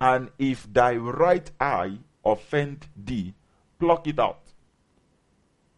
[0.00, 3.34] And if thy right eye offend thee,
[3.80, 4.42] pluck it out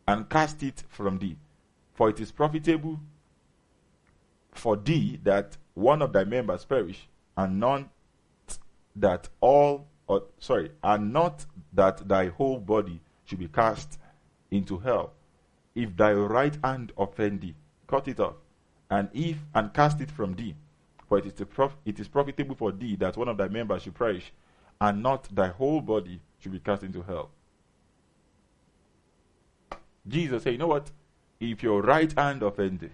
[0.06, 1.38] and cast it from thee.
[1.94, 3.00] For it is profitable
[4.52, 7.88] for thee that one of thy members perish, and none
[8.96, 13.98] that all, or, sorry, and not that thy whole body should be cast
[14.50, 15.12] into hell.
[15.74, 17.54] If thy right hand offend thee,
[17.86, 18.34] cut it off,
[18.90, 20.54] and if and cast it from thee.
[21.08, 23.94] For it is, prof- it is profitable for thee that one of thy members should
[23.94, 24.32] perish,
[24.80, 27.30] and not thy whole body should be cast into hell.
[30.06, 30.90] Jesus said, You know what?
[31.40, 32.90] If your right hand offend thee,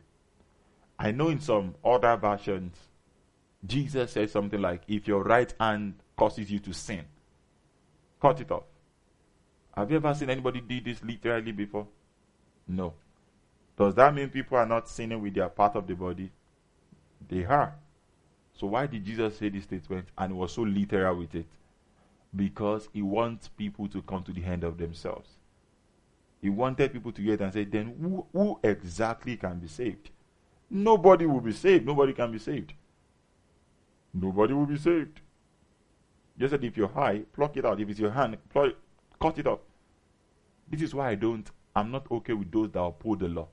[0.98, 2.76] I know in some other versions,
[3.64, 7.04] Jesus says something like, If your right hand causes you to sin,
[8.20, 8.64] cut it off.
[9.76, 11.86] Have you ever seen anybody do this literally before?
[12.66, 12.94] No.
[13.76, 16.30] Does that mean people are not sinning with their part of the body?
[17.28, 17.74] They are.
[18.54, 21.46] So why did Jesus say this statement and was so literal with it?
[22.34, 25.30] Because he wants people to come to the end of themselves.
[26.42, 30.10] He wanted people to get and say, then who, who exactly can be saved?
[30.70, 31.86] Nobody will be saved.
[31.86, 32.72] Nobody can be saved.
[34.12, 35.20] Nobody will be saved.
[36.38, 37.80] Just said if you're high, pluck it out.
[37.80, 38.72] If it's your hand, pluck,
[39.20, 39.60] cut it off.
[40.68, 43.48] This is why I don't, I'm not okay with those that uphold the law.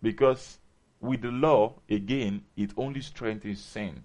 [0.00, 0.58] Because
[1.00, 4.02] with the law, again, it only strengthens sin.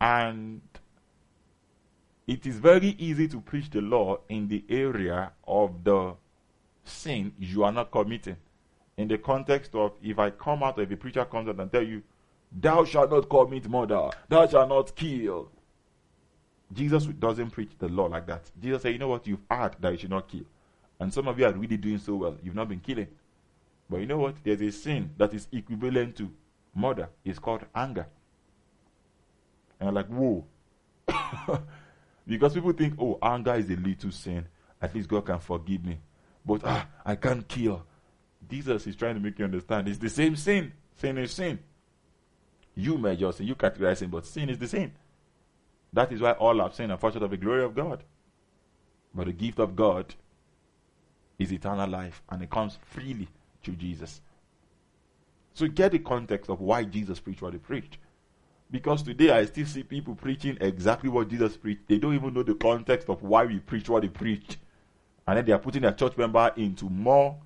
[0.00, 0.60] And
[2.26, 6.14] it is very easy to preach the law in the area of the
[6.84, 8.36] sin you are not committing.
[8.96, 11.82] In the context of if I come out, if a preacher comes out and tell
[11.82, 12.02] you,
[12.52, 15.50] Thou shalt not commit murder, thou shalt not kill.
[16.72, 18.50] Jesus doesn't preach the law like that.
[18.60, 19.26] Jesus said, You know what?
[19.26, 20.44] You've heard that you should not kill.
[20.98, 22.36] And some of you are really doing so well.
[22.42, 23.08] You've not been killing.
[23.88, 24.36] But you know what?
[24.44, 26.30] There's a sin that is equivalent to
[26.74, 27.08] murder.
[27.24, 28.06] It's called anger.
[29.80, 30.44] And I'm like, whoa.
[32.26, 34.46] because people think, oh, anger is a little sin.
[34.80, 35.98] At least God can forgive me.
[36.44, 37.84] But ah, I can't kill.
[38.48, 40.72] Jesus is trying to make you understand it's the same sin.
[40.96, 41.58] Sin is sin.
[42.74, 44.92] You just say you categorize sin, but sin is the same.
[45.92, 48.04] That is why all have sinned and fall short of the glory of God.
[49.14, 50.14] But the gift of God
[51.38, 53.28] is eternal life, and it comes freely
[53.62, 54.20] through Jesus.
[55.54, 57.98] So get the context of why Jesus preached what he preached.
[58.70, 61.88] Because today I still see people preaching exactly what Jesus preached.
[61.88, 64.58] They don't even know the context of why we preach what he preached
[65.30, 67.36] and then they are putting their church member into more,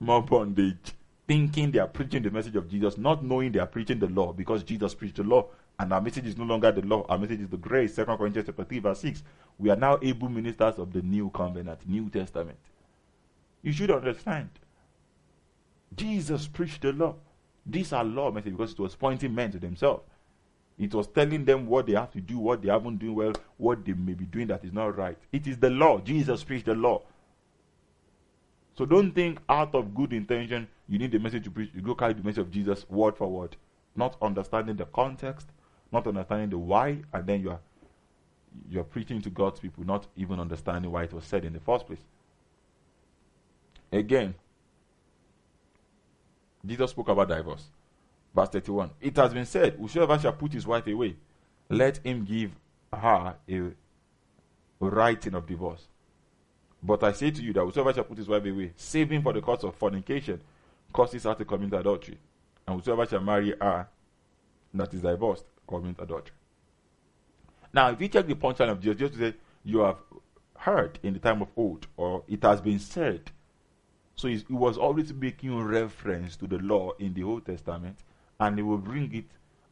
[0.00, 0.94] more bondage,
[1.26, 4.32] thinking they are preaching the message of Jesus, not knowing they are preaching the law
[4.32, 5.46] because Jesus preached the law,
[5.78, 7.06] and our message is no longer the law.
[7.08, 7.94] Our message is the grace.
[7.94, 9.22] Second Corinthians chapter three verse six.
[9.58, 12.58] We are now able ministers of the new covenant, New Testament.
[13.62, 14.50] You should understand.
[15.96, 17.16] Jesus preached the law.
[17.66, 20.04] These are law messages because it was pointing men to themselves.
[20.78, 23.84] It was telling them what they have to do, what they haven't done well, what
[23.84, 25.18] they may be doing that is not right.
[25.32, 25.98] It is the law.
[25.98, 27.02] Jesus preached the law.
[28.76, 31.70] So don't think out of good intention you need the message to preach.
[31.74, 33.56] You go carry the message of Jesus word for word,
[33.96, 35.48] not understanding the context,
[35.92, 37.60] not understanding the why, and then you are
[38.68, 41.86] you're preaching to God's people, not even understanding why it was said in the first
[41.86, 42.00] place.
[43.92, 44.34] Again,
[46.66, 47.64] Jesus spoke about divorce,
[48.34, 48.90] Verse 31.
[49.00, 51.16] It has been said, Whosoever shall put his wife away,
[51.68, 52.50] let him give
[52.92, 53.72] her a
[54.80, 55.86] writing of divorce.
[56.82, 59.40] But I say to you that whosoever shall put his wife away, saving for the
[59.40, 60.40] cause of fornication,
[60.92, 62.18] causes her to commit adultery.
[62.66, 63.88] And whosoever shall marry her
[64.74, 66.34] that is divorced, commit adultery.
[67.72, 69.98] Now, if you check the punchline of Jesus, just say, You have
[70.56, 73.30] heard in the time of old, or it has been said.
[74.16, 77.98] So it was always making reference to the law in the Old Testament,
[78.40, 79.26] and he will bring it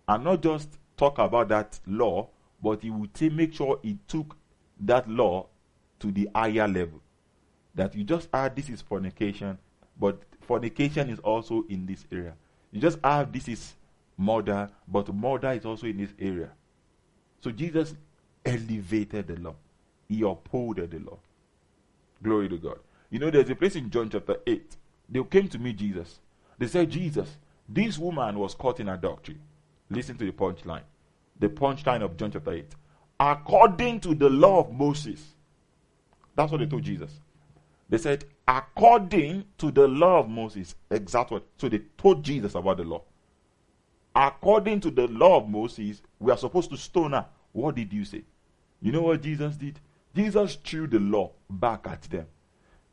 [0.09, 2.29] and not just talk about that law,
[2.63, 4.37] but he will t- make sure he took
[4.81, 5.47] that law
[5.99, 7.01] to the higher level.
[7.75, 9.59] That you just add this is fornication,
[9.99, 12.35] but fornication is also in this area.
[12.71, 13.75] You just add this is
[14.17, 16.51] murder, but murder is also in this area.
[17.41, 17.95] So Jesus
[18.45, 19.55] elevated the law,
[20.09, 21.19] he upholded the law.
[22.23, 22.79] Glory to God.
[23.11, 24.77] You know, there's a place in John chapter 8.
[25.09, 26.19] They came to meet Jesus.
[26.59, 27.37] They said, Jesus,
[27.69, 29.39] this woman was caught in adultery.
[29.91, 30.83] Listen to the punchline.
[31.39, 32.65] The punchline of John chapter 8.
[33.21, 35.35] According to the law of Moses.
[36.35, 37.21] That's what they told Jesus.
[37.89, 40.75] They said, according to the law of Moses.
[40.91, 41.45] Exact what.
[41.59, 43.03] So they told Jesus about the law.
[44.19, 47.27] According to the law of Moses, we are supposed to stone her.
[47.53, 48.23] What did you say?
[48.81, 49.79] You know what Jesus did?
[50.15, 52.27] Jesus threw the law back at them.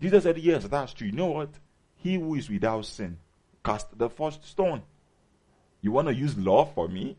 [0.02, 1.08] Jesus said, Yes, that's true.
[1.08, 1.50] You know what?
[1.96, 3.18] He who is without sin
[3.64, 4.82] cast the first stone.
[5.82, 7.16] You want to use law for me?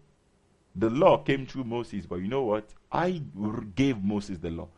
[0.76, 2.68] The law came through Moses, but you know what?
[2.92, 3.22] I
[3.74, 4.68] gave Moses the law.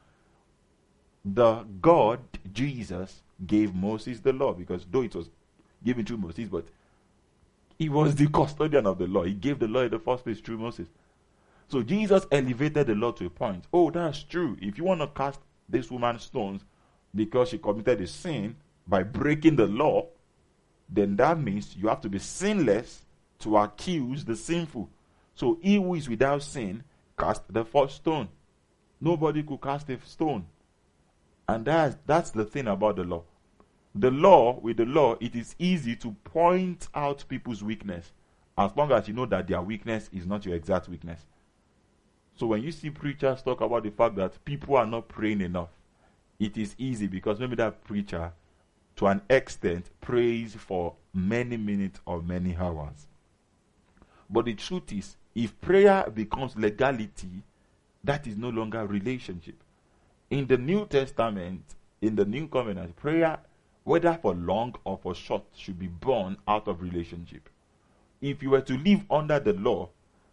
[1.24, 2.20] The God,
[2.52, 5.28] Jesus, gave Moses the law because though it was
[5.82, 6.66] given through Moses, but
[7.78, 9.24] he was the custodian of the law.
[9.24, 10.88] He gave the law in the first place through Moses.
[11.68, 13.64] So Jesus elevated the law to a point.
[13.72, 14.56] Oh, that's true.
[14.60, 16.62] If you want to cast this woman stones
[17.14, 18.56] because she committed a sin
[18.86, 20.06] by breaking the law,
[20.88, 23.02] then that means you have to be sinless
[23.40, 24.88] to accuse the sinful.
[25.34, 26.84] So he who is without sin
[27.18, 28.28] cast the first stone.
[29.00, 30.46] Nobody could cast a stone.
[31.48, 33.24] And that's, that's the thing about the law.
[33.98, 38.12] The law, with the law, it is easy to point out people's weakness
[38.58, 41.20] as long as you know that their weakness is not your exact weakness.
[42.36, 45.70] So when you see preachers talk about the fact that people are not praying enough,
[46.38, 48.32] it is easy because maybe that preacher
[48.96, 53.06] to an extent, prays for many minutes or many hours.
[54.28, 57.42] But the truth is, if prayer becomes legality,
[58.02, 59.56] that is no longer relationship.
[60.30, 61.62] In the New Testament,
[62.00, 63.38] in the New Covenant, prayer,
[63.86, 67.48] whether for long or for short, should be born out of relationship.
[68.20, 69.90] If you were to live under the law,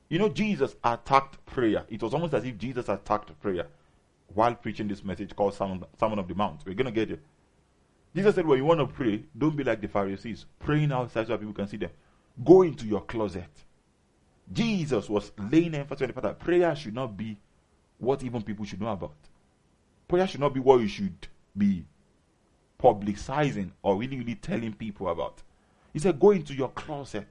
[0.10, 1.86] you know, Jesus attacked prayer.
[1.88, 3.68] It was almost as if Jesus attacked prayer
[4.34, 6.62] while preaching this message called Sermon, of the Mount.
[6.66, 7.22] We're going to get it.
[8.16, 11.38] Jesus said, when you want to pray, don't be like the Pharisees, praying outside so
[11.38, 11.92] people can see them.
[12.44, 13.52] Go into your closet.
[14.52, 17.38] Jesus was laying emphasis on the fact that prayer should not be
[18.00, 19.14] what even people should know about.
[20.08, 21.86] Prayer should not be what you should be
[22.84, 25.42] publicizing or really, really telling people about.
[25.94, 27.28] He said, Go into your closet.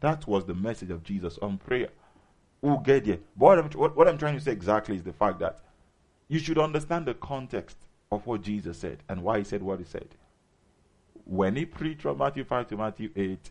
[0.00, 1.88] That was the message of Jesus on prayer.
[2.60, 3.18] We'll get there.
[3.36, 5.60] But what I'm, what, what I'm trying to say exactly is the fact that
[6.28, 7.76] you should understand the context
[8.12, 10.08] of what Jesus said and why he said what he said.
[11.24, 13.50] When he preached from Matthew 5 to Matthew 8,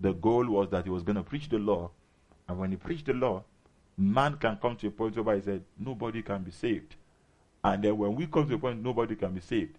[0.00, 1.90] the goal was that he was going to preach the law.
[2.48, 3.44] And when he preached the law,
[3.96, 6.96] man can come to a point where he said, nobody can be saved.
[7.64, 9.76] And then when we come to a point, nobody can be saved,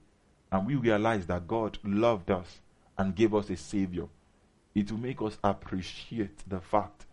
[0.52, 2.60] and we realize that God loved us
[2.98, 4.08] and gave us a Savior,
[4.74, 7.06] it will make us appreciate the fact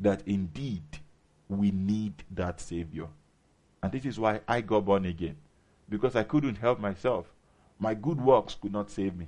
[0.00, 0.82] that indeed
[1.48, 3.08] we need that Savior.
[3.82, 5.36] And this is why I got born again
[5.88, 7.26] because I couldn't help myself.
[7.78, 9.26] My good works could not save me.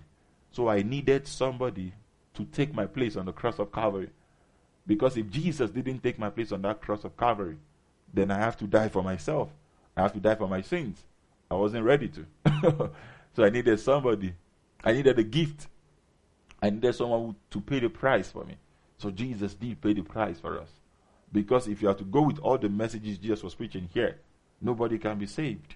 [0.53, 1.93] So I needed somebody
[2.35, 4.11] to take my place on the cross of Calvary.
[4.87, 7.57] Because if Jesus didn't take my place on that cross of Calvary,
[8.13, 9.49] then I have to die for myself.
[9.97, 11.05] I have to die for my sins.
[11.51, 12.91] I wasn't ready to.
[13.35, 14.35] so I needed somebody.
[14.83, 15.69] I needed a gift.
[16.63, 18.57] I needed someone to pay the price for me.
[18.99, 20.69] So Jesus did pay the price for us.
[21.33, 24.19] Because if you have to go with all the messages Jesus was preaching here,
[24.61, 25.75] nobody can be saved.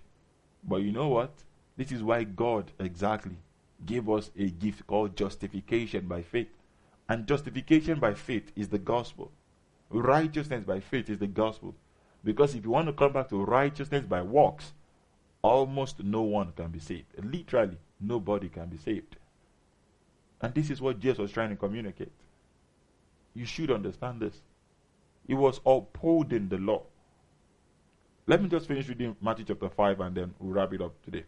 [0.62, 1.32] But you know what?
[1.76, 3.36] This is why God exactly
[3.84, 6.48] gave us a gift called justification by faith.
[7.08, 9.30] And justification by faith is the gospel.
[9.90, 11.74] Righteousness by faith is the gospel.
[12.24, 14.72] Because if you want to come back to righteousness by works,
[15.44, 17.04] almost no one can be saved.
[17.22, 19.16] Literally, nobody can be saved.
[20.40, 22.12] And this is what Jesus was trying to communicate.
[23.34, 24.40] You should understand this.
[25.26, 26.84] He was upholding the law.
[28.26, 31.24] Let me just finish reading Matthew chapter 5 and then we'll wrap it up today.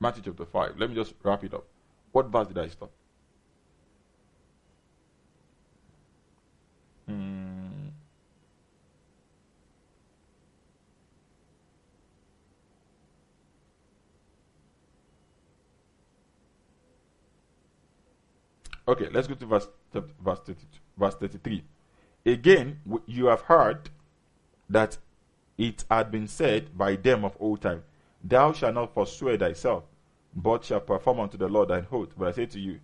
[0.00, 0.78] Matthew chapter 5.
[0.78, 1.64] Let me just wrap it up.
[2.10, 2.90] What verse did I stop?
[18.88, 20.66] Okay, let's go to verse, verse, 32,
[20.96, 21.64] verse 33.
[22.24, 23.90] Again, you have heard
[24.70, 24.98] that
[25.58, 27.82] it had been said by them of old time,
[28.22, 29.84] Thou shalt not forswear thyself,
[30.34, 32.10] but shalt perform unto the Lord thine oath.
[32.16, 32.80] But I say to you,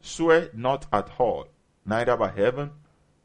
[0.00, 1.48] Swear not at all,
[1.84, 2.70] neither by heaven,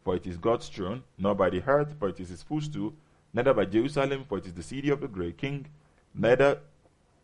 [0.03, 2.93] for it is God's throne, nor by the earth, for it is his footstool,
[3.33, 5.67] neither by Jerusalem, for it is the city of the great king,
[6.13, 6.59] neither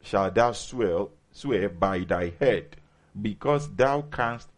[0.02, 2.78] shalt thou swear, swear by thy head,
[3.22, 4.50] because thou canst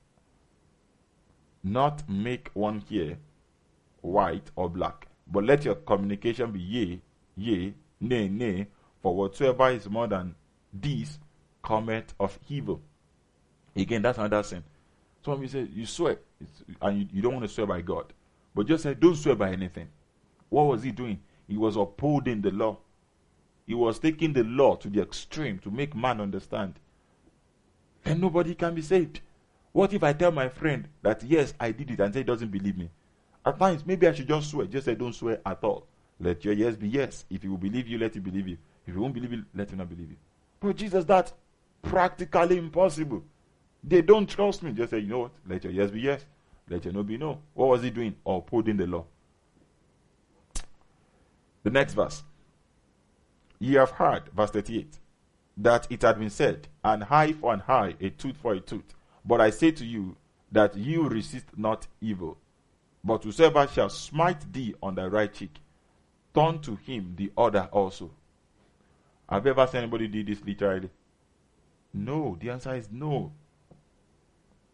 [1.63, 3.17] not make one hair
[4.01, 5.07] white or black.
[5.27, 7.01] But let your communication be yea,
[7.37, 8.67] yea, nay, nay,
[9.01, 10.35] for whatsoever is more than
[10.73, 11.19] this
[11.63, 12.81] cometh of evil.
[13.75, 14.63] Again, that's another sin.
[15.23, 16.19] Some of you say you swear,
[16.81, 18.11] and you, you don't want to swear by God.
[18.53, 19.87] But just say, don't swear by anything.
[20.49, 21.21] What was he doing?
[21.47, 22.79] He was upholding the law.
[23.65, 26.79] He was taking the law to the extreme to make man understand.
[28.05, 29.21] And nobody can be saved.
[29.71, 32.51] What if I tell my friend that yes, I did it and say he doesn't
[32.51, 32.89] believe me?
[33.45, 34.67] At times, maybe I should just swear.
[34.67, 35.85] Just say, don't swear at all.
[36.19, 37.25] Let your yes be yes.
[37.29, 38.57] If he will believe you, let him believe you.
[38.85, 40.17] If he won't believe you, let him not believe you.
[40.59, 41.33] But Jesus, that's
[41.81, 43.23] practically impossible.
[43.83, 44.71] They don't trust me.
[44.71, 45.31] Just say, you know what?
[45.47, 46.25] Let your yes be yes.
[46.69, 47.39] Let your no be no.
[47.53, 48.15] What was he doing?
[48.25, 49.05] Upholding the law.
[51.63, 52.23] The next verse.
[53.59, 54.97] Ye have heard, verse 38,
[55.57, 58.95] that it had been said, an eye for an eye, a tooth for a tooth.
[59.25, 60.15] But I say to you
[60.51, 62.37] that you resist not evil.
[63.03, 65.59] But whosoever shall smite thee on the right cheek,
[66.33, 68.11] turn to him the other also.
[69.29, 70.89] Have you ever seen anybody do this literally?
[71.93, 72.37] No.
[72.39, 73.31] The answer is no.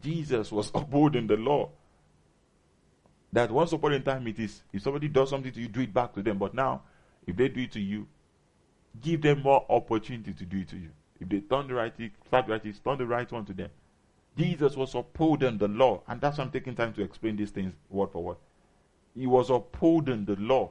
[0.02, 1.70] Jesus was upholding the law.
[3.32, 5.92] That once upon a time it is, if somebody does something to you, do it
[5.92, 6.38] back to them.
[6.38, 6.82] But now,
[7.26, 8.06] if they do it to you,
[9.00, 10.90] give them more opportunity to do it to you.
[11.20, 11.92] If they turn the right
[12.30, 13.70] right turn the right one to them.
[14.36, 16.02] Jesus was upholding the law.
[16.06, 18.36] And that's why I'm taking time to explain these things word for word.
[19.16, 20.70] He was upholding the law.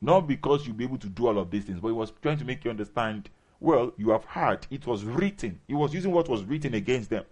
[0.00, 2.38] Not because you'll be able to do all of these things, but he was trying
[2.38, 5.60] to make you understand well, you have heard, it was written.
[5.66, 7.24] He was using what was written against them.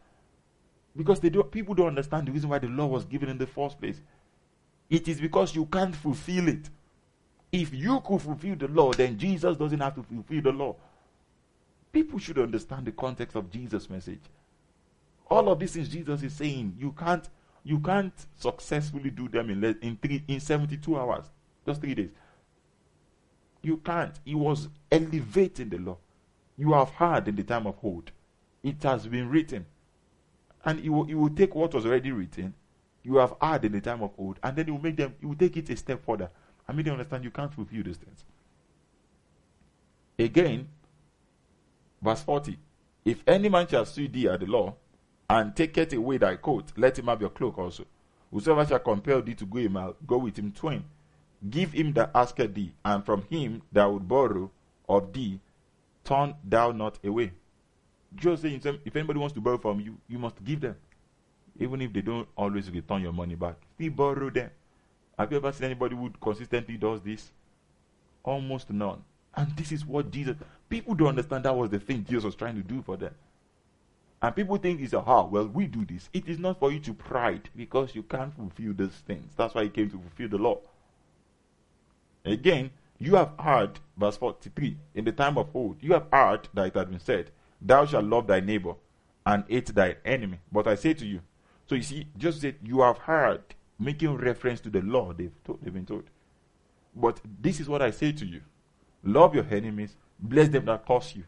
[0.96, 3.46] Because they do, people don't understand the reason why the law was given in the
[3.46, 4.00] first place.
[4.88, 6.68] It is because you can't fulfill it.
[7.56, 10.76] If you could fulfill the law, then Jesus doesn't have to fulfill the law.
[11.90, 14.20] People should understand the context of Jesus' message.
[15.30, 17.26] All of these things Jesus is saying, you can't
[17.64, 21.24] you can't successfully do them in in three in 72 hours,
[21.64, 22.10] just three days.
[23.62, 24.20] You can't.
[24.22, 25.96] He was elevating the law.
[26.58, 28.10] You have heard in the time of old.
[28.62, 29.64] It has been written.
[30.62, 32.52] And he will, he will take what was already written,
[33.02, 35.26] you have heard in the time of old, and then he will make them, he
[35.26, 36.28] will take it a step further
[36.66, 38.24] and make them understand you can't fulfill these things.
[40.18, 40.68] Again,
[42.02, 42.58] verse 40
[43.04, 44.74] If any man shall sue thee at the law,
[45.28, 47.84] and take taketh away thy coat, let him have your cloak also.
[48.32, 50.84] Whosoever shall compel thee to go a mile, go with him twain.
[51.50, 54.50] Give him that asketh thee, and from him that would borrow
[54.88, 55.40] of thee,
[56.04, 57.32] turn thou not away.
[58.14, 60.76] Just saying, if anybody wants to borrow from you, you must give them.
[61.58, 64.50] Even if they don't always return your money back, still borrow them.
[65.18, 67.30] Have you ever seen anybody who consistently does this?
[68.22, 69.02] Almost none.
[69.34, 70.36] And this is what Jesus,
[70.68, 73.14] people don't understand that was the thing Jesus was trying to do for them.
[74.22, 76.08] And people think it's a how, well, we do this.
[76.12, 79.32] It is not for you to pride because you can't fulfill these things.
[79.36, 80.58] That's why he came to fulfill the law.
[82.24, 86.68] Again, you have heard, verse 43, in the time of old, you have heard that
[86.68, 88.74] it had been said, Thou shalt love thy neighbor
[89.24, 90.38] and hate thy enemy.
[90.50, 91.20] But I say to you,
[91.66, 93.42] so you see, just said you have heard,
[93.78, 96.04] making reference to the law they've, told, they've been told.
[96.94, 98.40] But this is what I say to you
[99.04, 101.24] love your enemies, bless them that curse you.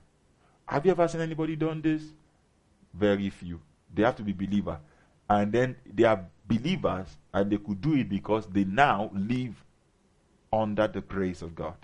[0.67, 2.03] Have you ever seen anybody done this?
[2.93, 3.61] Very few.
[3.95, 4.81] They have to be believer.
[5.31, 9.63] And then they are believers and they could do it because they now live
[10.53, 11.77] under the grace of God.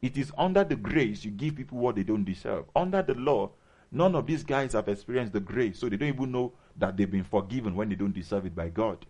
[0.00, 2.66] It is under the grace you give people what they don't deserve.
[2.76, 3.50] Under the law,
[3.94, 7.10] None of these guys have experienced the grace, so they don't even know that they've
[7.10, 9.06] been forgiven when they don't deserve it by God.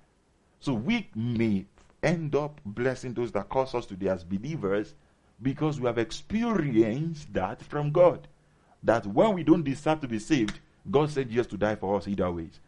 [0.64, 1.66] So we may
[2.02, 4.94] end up blessing those that cause us to be as believers
[5.42, 8.26] because we have experienced that from God.
[8.82, 10.58] That when we don't deserve to be saved,
[10.90, 12.60] God said yes to die for us either ways.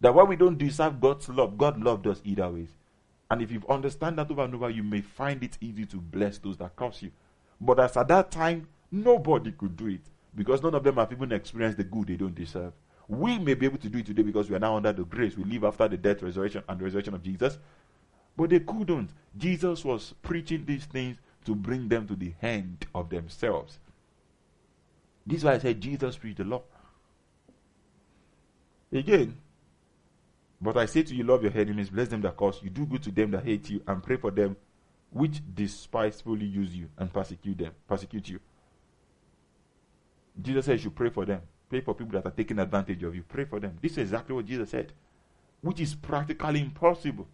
[0.00, 2.68] That when we don't deserve God's love, God loved us either ways.
[3.28, 6.38] And if you understand that over and over, you may find it easy to bless
[6.38, 7.10] those that curse you.
[7.60, 11.32] But as at that time, nobody could do it because none of them have even
[11.32, 12.72] experienced the good they don't deserve.
[13.08, 15.36] We may be able to do it today because we are now under the grace.
[15.36, 17.58] We live after the death, resurrection, and resurrection of Jesus.
[18.36, 19.10] But they couldn't.
[19.36, 23.78] Jesus was preaching these things to bring them to the end of themselves.
[25.26, 26.62] This is why I said Jesus preached the law.
[28.92, 29.36] Again,
[30.62, 33.02] But I say to you, love your enemies, bless them that curse you, do good
[33.02, 34.56] to them that hate you, and pray for them
[35.10, 38.40] which despisefully use you and persecute them, persecute you.
[40.40, 41.42] Jesus says you pray for them.
[41.72, 43.22] Pray for people that are taking advantage of you.
[43.22, 43.78] Pray for them.
[43.80, 44.92] This is exactly what Jesus said,
[45.62, 47.26] which is practically impossible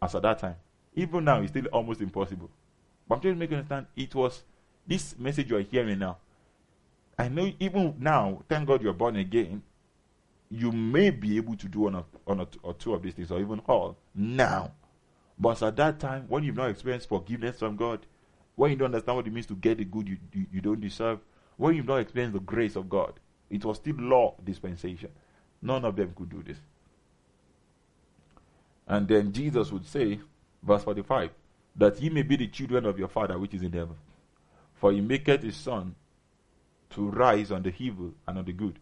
[0.00, 0.56] as at that time.
[0.94, 2.48] Even now, it's still almost impossible.
[3.06, 4.42] But I'm trying to make you understand it was
[4.86, 6.16] this message you are hearing now.
[7.18, 9.62] I know even now, thank God you're born again,
[10.50, 13.38] you may be able to do one or, one or two of these things, or
[13.38, 14.72] even all now.
[15.38, 18.06] But at that time, when you've not experienced forgiveness from God,
[18.54, 20.80] when you don't understand what it means to get the good you, you, you don't
[20.80, 21.18] deserve,
[21.58, 23.20] when you've not experienced the grace of God,
[23.52, 25.10] it was still law dispensation.
[25.60, 26.58] None of them could do this.
[28.88, 30.18] And then Jesus would say,
[30.62, 31.30] verse 45,
[31.76, 33.94] that ye may be the children of your Father which is in heaven.
[34.74, 35.94] For he maketh his sun
[36.90, 38.78] to rise on the evil and on the good,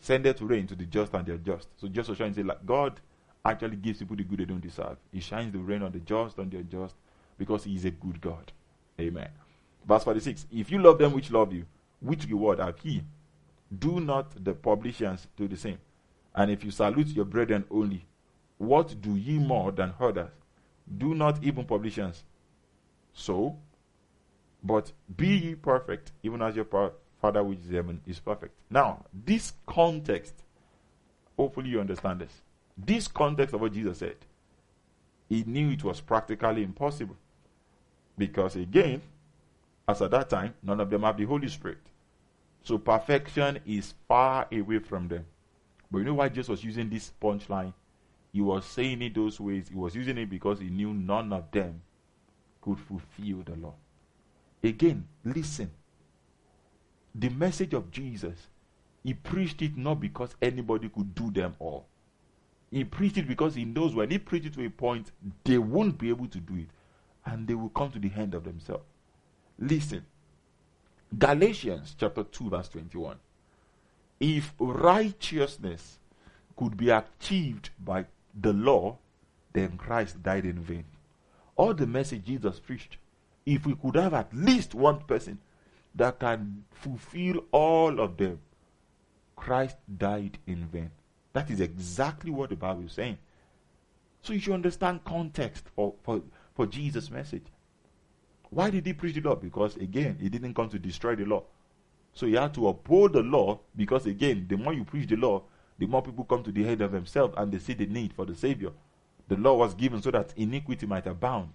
[0.00, 1.68] sendeth rain to the just and the unjust.
[1.76, 3.00] So just to try and say, like God
[3.44, 4.96] actually gives people the good they don't deserve.
[5.12, 6.94] He shines the rain on the just and the unjust
[7.38, 8.52] because He is a good God.
[9.00, 9.28] Amen.
[9.86, 11.66] Verse 46 If you love them which love you,
[12.00, 13.02] which reward have He?
[13.76, 15.78] Do not the publicans do the same?
[16.34, 18.06] And if you salute your brethren only,
[18.58, 20.30] what do ye more than others?
[20.98, 22.22] Do not even publicans
[23.12, 23.56] so,
[24.62, 26.66] but be ye perfect, even as your
[27.20, 28.54] Father which is heaven is perfect.
[28.70, 30.34] Now, this context,
[31.36, 32.42] hopefully you understand this.
[32.76, 34.16] This context of what Jesus said,
[35.28, 37.16] he knew it was practically impossible.
[38.18, 39.00] Because again,
[39.88, 41.78] as at that time, none of them have the Holy Spirit.
[42.66, 45.24] So perfection is far away from them.
[45.88, 47.72] But you know why Jesus was using this punchline?
[48.32, 49.68] He was saying it those ways.
[49.68, 51.80] He was using it because he knew none of them
[52.60, 53.74] could fulfill the law.
[54.64, 55.70] Again, listen.
[57.14, 58.48] The message of Jesus,
[59.04, 61.86] he preached it not because anybody could do them all.
[62.72, 65.12] He preached it because he knows when he preaches to a point,
[65.44, 66.70] they won't be able to do it.
[67.24, 68.82] And they will come to the end of themselves.
[69.56, 70.04] Listen.
[71.18, 73.16] Galatians chapter 2, verse 21.
[74.20, 75.98] If righteousness
[76.56, 78.06] could be achieved by
[78.38, 78.98] the law,
[79.52, 80.84] then Christ died in vain.
[81.56, 82.98] All the message Jesus preached,
[83.44, 85.38] if we could have at least one person
[85.94, 88.40] that can fulfill all of them,
[89.36, 90.90] Christ died in vain.
[91.32, 93.18] That is exactly what the Bible is saying.
[94.22, 96.22] So you should understand context for, for,
[96.54, 97.44] for Jesus' message.
[98.56, 99.34] Why did he preach the law?
[99.34, 101.42] Because again, he didn't come to destroy the law.
[102.14, 105.42] So he had to uphold the law because again, the more you preach the law,
[105.78, 108.24] the more people come to the head of themselves and they see the need for
[108.24, 108.70] the Savior.
[109.28, 111.52] The law was given so that iniquity might abound.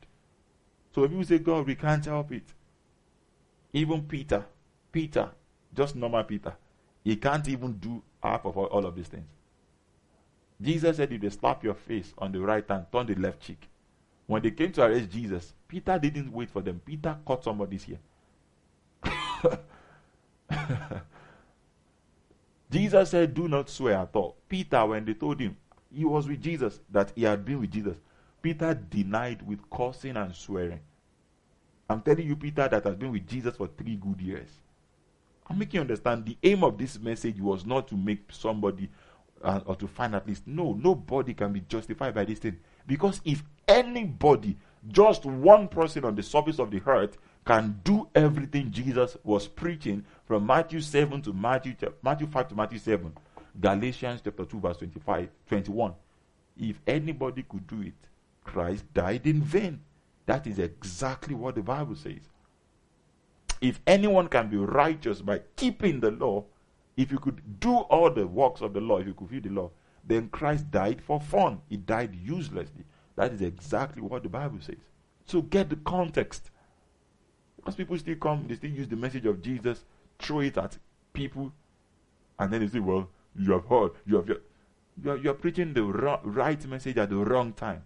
[0.93, 2.45] So if you say, God, we can't help it.
[3.73, 4.45] Even Peter,
[4.91, 5.31] Peter,
[5.75, 6.53] just normal Peter,
[7.03, 9.25] he can't even do half of all, all of these things.
[10.61, 13.70] Jesus said, if they slap your face on the right hand, turn the left cheek.
[14.31, 16.79] When they came to arrest Jesus, Peter didn't wait for them.
[16.85, 17.99] Peter caught somebody's ear.
[22.71, 24.37] Jesus said, Do not swear at all.
[24.47, 25.57] Peter, when they told him
[25.93, 27.97] he was with Jesus, that he had been with Jesus,
[28.41, 30.79] Peter denied with cursing and swearing.
[31.89, 34.47] I'm telling you, Peter, that has been with Jesus for three good years.
[35.49, 38.89] I'm making you understand the aim of this message was not to make somebody
[39.43, 40.47] uh, or to find at least.
[40.47, 42.57] No, nobody can be justified by this thing.
[42.87, 44.57] Because if anybody,
[44.87, 50.05] just one person on the surface of the earth, can do everything Jesus was preaching
[50.25, 53.11] from Matthew 7 to Matthew, Matthew 5 to Matthew 7,
[53.59, 55.93] Galatians chapter 2, verse 25, 21.
[56.57, 57.93] If anybody could do it,
[58.43, 59.81] Christ died in vain.
[60.25, 62.29] That is exactly what the Bible says.
[63.59, 66.45] If anyone can be righteous by keeping the law,
[66.97, 69.61] if you could do all the works of the law, if you could fulfill the
[69.61, 69.71] law,
[70.05, 71.61] then Christ died for fun.
[71.69, 72.83] He died uselessly.
[73.21, 74.79] That is exactly what the Bible says.
[75.27, 76.49] So get the context.
[77.55, 79.85] Because people still come, they still use the message of Jesus,
[80.17, 80.79] throw it at
[81.13, 81.51] people,
[82.39, 84.27] and then they say, Well, you have heard, you have.
[84.27, 87.83] You are, you are preaching the right message at the wrong time.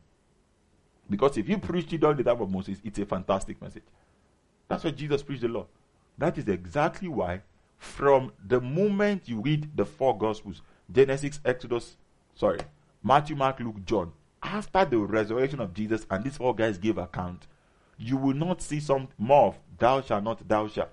[1.10, 3.84] Because if you preach it all the time of Moses, it's a fantastic message.
[4.70, 5.68] That's why Jesus preached the law.
[6.18, 7.42] That is exactly why
[7.78, 11.98] from the moment you read the four Gospels Genesis, Exodus,
[12.36, 12.60] sorry,
[13.04, 14.14] Matthew, Mark, Luke, John
[14.46, 17.48] after the resurrection of Jesus, and these four guys gave account,
[17.98, 20.90] you will not see some more of thou shalt not, thou shalt,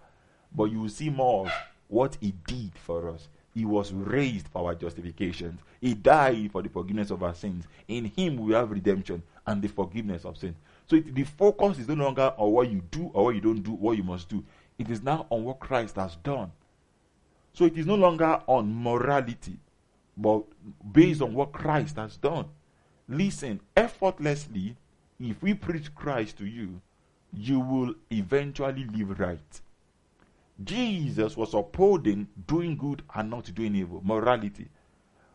[0.55, 1.53] but you will see more of
[1.89, 3.29] what he did for us.
[3.55, 5.59] He was raised for our justification.
[5.81, 7.67] He died for the forgiveness of our sins.
[7.87, 10.57] In him we have redemption and the forgiveness of sin.
[10.87, 13.63] So it, the focus is no longer on what you do or what you don't
[13.63, 14.43] do, what you must do.
[14.79, 16.51] It is now on what Christ has done.
[17.53, 19.59] So it is no longer on morality,
[20.17, 20.45] but
[20.91, 22.47] based on what Christ has done.
[23.13, 24.75] Listen, effortlessly,
[25.21, 26.81] if we preach Christ to you,
[27.31, 29.61] you will eventually live right.
[30.65, 34.69] Jesus was upholding doing good and not doing evil, morality.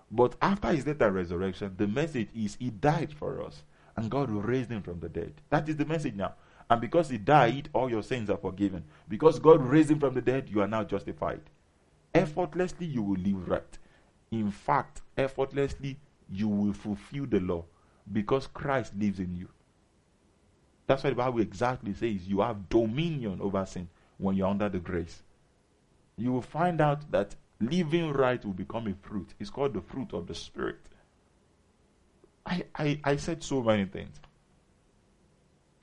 [0.10, 3.62] But after his death and resurrection, the message is he died for us
[3.96, 5.34] and God raised him from the dead.
[5.52, 6.34] That is the message now.
[6.72, 8.86] And because he died, all your sins are forgiven.
[9.08, 11.42] Because God raised him from the dead, you are now justified.
[12.16, 13.78] Effortlessly, you will live right.
[14.32, 16.00] In fact, effortlessly,
[16.32, 17.66] you will fulfill the law
[18.12, 19.50] because Christ lives in you.
[20.88, 24.80] That's why the Bible exactly says you have dominion over sin when you're under the
[24.80, 25.22] grace.
[26.16, 29.34] You will find out that living right will become a fruit.
[29.40, 30.80] It's called the fruit of the Spirit.
[32.46, 34.16] I, I, I said so many things.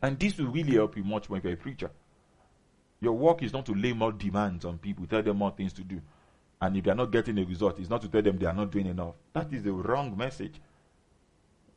[0.02, 1.90] And this will really help you much when you're a preacher.
[3.00, 5.82] Your work is not to lay more demands on people, tell them more things to
[5.82, 6.00] do.
[6.64, 8.54] And if they are not getting a result, it's not to tell them they are
[8.54, 9.16] not doing enough.
[9.34, 10.62] That is the wrong message.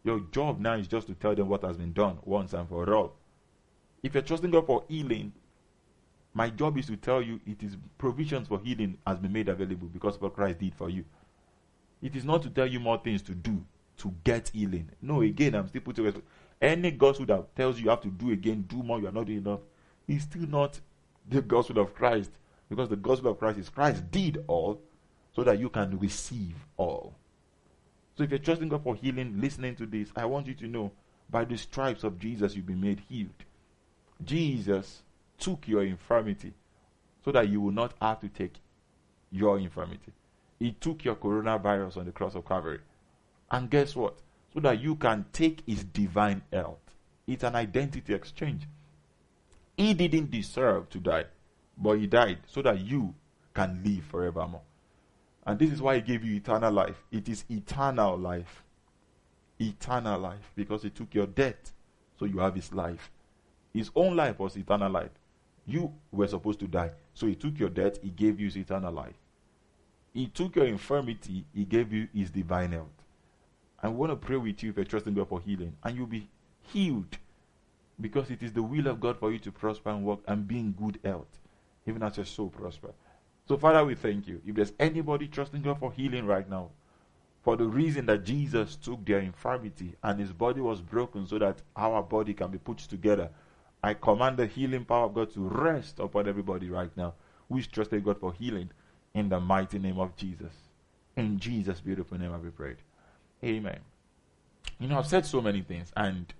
[0.05, 2.93] Your job now is just to tell them what has been done once and for
[2.93, 3.13] all.
[4.01, 5.33] If you're trusting God for healing,
[6.33, 9.89] my job is to tell you it is provisions for healing has been made available
[9.89, 11.03] because of what Christ did for you.
[12.01, 13.61] It is not to tell you more things to do
[13.97, 14.89] to get healing.
[15.01, 16.23] No, again, I'm still putting it.
[16.61, 19.25] any gospel that tells you you have to do again, do more, you are not
[19.25, 19.59] doing enough,
[20.07, 20.79] is still not
[21.27, 22.31] the gospel of Christ.
[22.69, 24.81] Because the gospel of Christ is Christ did all
[25.35, 27.13] so that you can receive all.
[28.17, 30.91] So if you're trusting God for healing, listening to this, I want you to know
[31.29, 33.29] by the stripes of Jesus you've been made healed.
[34.23, 35.03] Jesus
[35.37, 36.53] took your infirmity
[37.23, 38.55] so that you will not have to take
[39.31, 40.13] your infirmity.
[40.59, 42.79] He took your coronavirus on the cross of Calvary.
[43.51, 44.17] And guess what?
[44.53, 46.79] So that you can take his divine health.
[47.27, 48.63] It's an identity exchange.
[49.75, 51.25] He didn't deserve to die,
[51.77, 53.13] but he died so that you
[53.53, 54.61] can live forevermore.
[55.45, 57.03] And this is why he gave you eternal life.
[57.11, 58.63] It is eternal life.
[59.59, 60.51] Eternal life.
[60.55, 61.71] Because he took your death,
[62.19, 63.11] so you have his life.
[63.73, 65.11] His own life was eternal life.
[65.65, 66.91] You were supposed to die.
[67.13, 69.15] So he took your death, he gave you his eternal life.
[70.13, 72.87] He took your infirmity, he gave you his divine health.
[73.81, 76.27] I want to pray with you if you're trusting God for healing, and you'll be
[76.61, 77.17] healed
[77.99, 80.59] because it is the will of God for you to prosper and work and be
[80.59, 81.39] in good health,
[81.87, 82.91] even as your soul prosper.
[83.47, 84.41] So, Father, we thank you.
[84.45, 86.69] If there's anybody trusting God for healing right now,
[87.43, 91.61] for the reason that Jesus took their infirmity and his body was broken so that
[91.77, 93.29] our body can be put together,
[93.81, 97.13] I command the healing power of God to rest upon everybody right now
[97.47, 98.69] who is trusting God for healing
[99.13, 100.51] in the mighty name of Jesus.
[101.15, 102.77] In Jesus' beautiful name, I be prayed.
[103.43, 103.79] Amen.
[104.79, 106.31] You know, I've said so many things, and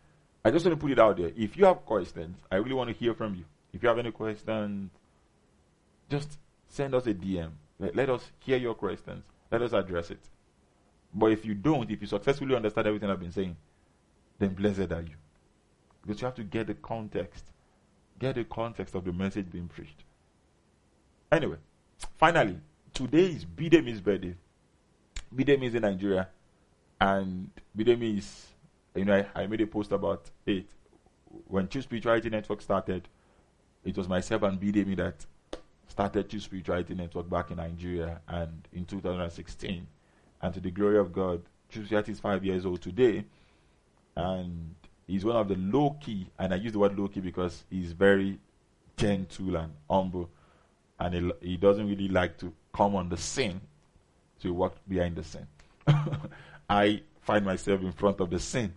[0.43, 1.31] I just want to put it out there.
[1.35, 3.45] If you have questions, I really want to hear from you.
[3.73, 4.91] If you have any questions,
[6.09, 6.37] just
[6.67, 7.51] send us a DM.
[7.79, 9.23] Let, let us hear your questions.
[9.51, 10.19] Let us address it.
[11.13, 13.55] But if you don't, if you successfully understand everything I've been saying,
[14.39, 15.15] then blessed are you.
[16.01, 17.45] Because you have to get the context.
[18.19, 20.03] Get the context of the message being preached.
[21.31, 21.57] Anyway,
[22.17, 22.59] finally,
[22.93, 24.35] today is Bidemi's birthday.
[25.35, 26.29] Bidemi is in Nigeria.
[26.99, 28.47] And Bidemi is,
[28.95, 30.65] you know, I, I, made a post about it.
[31.47, 33.07] When True Spirituality Network started,
[33.83, 35.25] it was myself and Bidemi that
[35.87, 39.87] started True Spirituality Network back in Nigeria and in 2016.
[40.41, 43.25] And to the glory of God, True Spirituality is five years old today.
[44.15, 44.75] And
[45.05, 47.91] he's one of the low key, and I use the word low key because he's
[47.91, 48.39] very
[48.95, 50.29] gentle and humble.
[50.99, 53.61] And he, he doesn't really like to come on the scene,
[54.39, 55.47] so he behind the scene.
[56.69, 58.73] I find myself in front of the scene.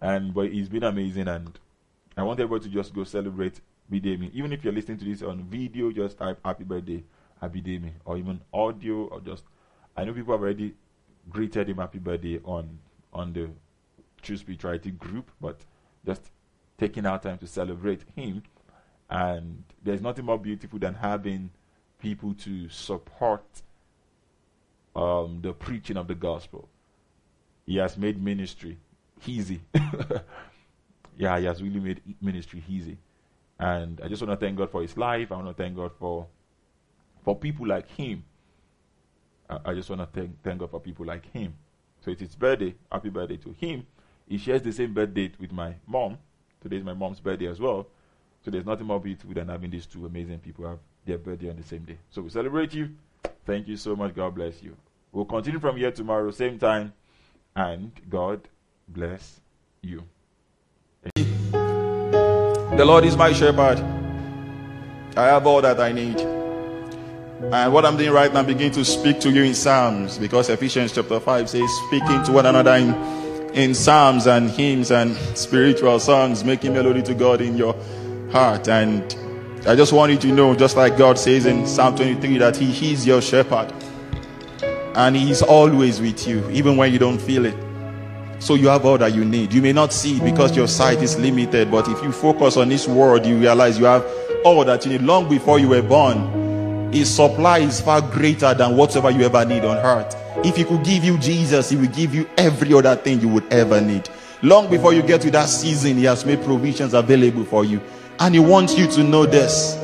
[0.00, 1.58] And but it's been amazing and
[2.16, 4.30] I want everybody to just go celebrate Bidemi.
[4.32, 7.02] Even if you're listening to this on video, just type happy birthday,
[7.42, 9.44] Abidemi, or even audio, or just
[9.96, 10.74] I know people have already
[11.28, 12.78] greeted him happy birthday on
[13.12, 13.50] on the
[14.22, 15.60] True Spirituality group, but
[16.04, 16.30] just
[16.78, 18.42] taking our time to celebrate him.
[19.08, 21.50] And there's nothing more beautiful than having
[21.98, 23.44] people to support
[24.94, 26.68] um, the preaching of the gospel.
[27.66, 28.78] He has made ministry
[29.26, 29.60] easy.
[31.16, 32.98] yeah, he has really made ministry easy.
[33.60, 35.30] And I just want to thank God for his life.
[35.30, 36.26] I want to thank God for
[37.22, 38.24] for people like him.
[39.50, 41.52] I, I just want to thank, thank God for people like him.
[42.02, 42.74] So it's his birthday.
[42.90, 43.86] Happy birthday to him.
[44.26, 46.16] He shares the same birthday with my mom.
[46.62, 47.86] Today is my mom's birthday as well.
[48.42, 51.56] So there's nothing more beautiful than having these two amazing people have their birthday on
[51.56, 51.98] the same day.
[52.08, 52.90] So we celebrate you.
[53.44, 54.14] Thank you so much.
[54.14, 54.74] God bless you.
[55.12, 56.94] We'll continue from here tomorrow, same time,
[57.54, 58.48] and God
[58.88, 59.40] bless
[59.82, 60.04] you.
[62.80, 63.78] The Lord is my shepherd.
[65.14, 66.18] I have all that I need.
[66.18, 70.48] And what I'm doing right now, I'm beginning to speak to you in Psalms because
[70.48, 72.94] Ephesians chapter 5 says, speaking to one another in,
[73.52, 77.76] in psalms and hymns and spiritual songs, making melody to God in your
[78.32, 78.66] heart.
[78.66, 79.02] And
[79.66, 82.94] I just want you to know, just like God says in Psalm 23, that He
[82.94, 83.74] is your shepherd
[84.94, 87.69] and He's always with you, even when you don't feel it.
[88.40, 89.52] So you have all that you need.
[89.52, 92.70] You may not see it because your sight is limited, but if you focus on
[92.70, 94.04] His word, you realize you have
[94.44, 96.90] all that you need long before you were born.
[96.90, 100.16] His supply is far greater than whatever you ever need on earth.
[100.42, 103.44] If He could give you Jesus, He will give you every other thing you would
[103.52, 104.08] ever need.
[104.42, 107.78] Long before you get to that season, He has made provisions available for you.
[108.18, 109.74] And He wants you to know this.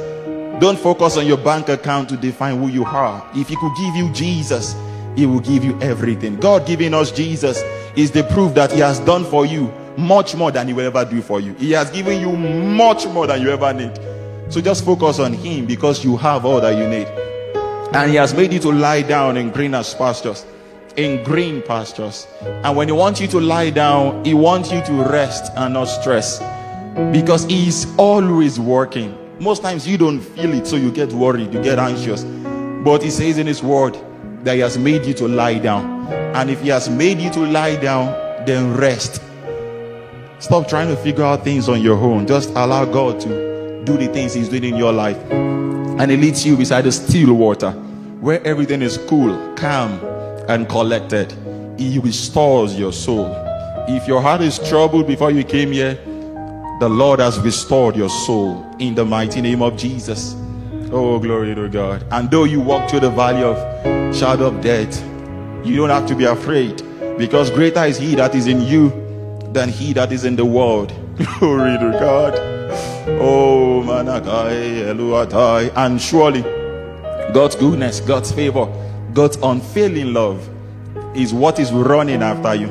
[0.60, 3.22] Don't focus on your bank account to define who you are.
[3.34, 4.74] If He could give you Jesus,
[5.14, 6.36] He will give you everything.
[6.36, 7.62] God giving us Jesus
[7.96, 11.04] is the proof that He has done for you much more than He will ever
[11.04, 11.54] do for you.
[11.54, 13.98] He has given you much more than you ever need.
[14.52, 17.06] So just focus on Him because you have all that you need.
[17.94, 20.44] And He has made you to lie down in greener pastures.
[20.96, 22.26] In green pastures.
[22.42, 25.86] And when He wants you to lie down, He wants you to rest and not
[25.86, 26.38] stress.
[27.12, 29.16] Because he is always working.
[29.38, 32.24] Most times you don't feel it, so you get worried, you get anxious.
[32.24, 33.96] But He says in His word
[34.44, 36.25] that He has made you to lie down.
[36.36, 38.12] And if He has made you to lie down,
[38.44, 39.22] then rest.
[40.38, 42.26] Stop trying to figure out things on your own.
[42.26, 45.16] Just allow God to do the things He's doing in your life.
[45.30, 47.70] And He leads you beside the still water
[48.20, 49.98] where everything is cool, calm,
[50.46, 51.32] and collected.
[51.78, 53.32] He restores your soul.
[53.88, 55.94] If your heart is troubled before you came here,
[56.80, 60.34] the Lord has restored your soul in the mighty name of Jesus.
[60.92, 62.04] Oh, glory to God.
[62.10, 63.56] And though you walk through the valley of
[64.14, 65.02] shadow of death,
[65.66, 66.82] you don't have to be afraid
[67.18, 68.90] because greater is he that is in you
[69.52, 70.92] than he that is in the world.
[71.38, 72.34] Glory to God.
[73.08, 75.72] Oh, Managai, Eluatai.
[75.76, 76.42] And surely
[77.32, 78.66] God's goodness, God's favor,
[79.12, 80.48] God's unfailing love
[81.16, 82.68] is what is running after you.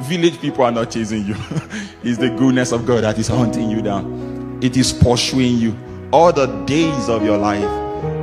[0.00, 1.34] Village people are not chasing you.
[2.02, 4.58] it's the goodness of God that is hunting you down.
[4.62, 5.76] It is pursuing you
[6.12, 7.62] all the days of your life,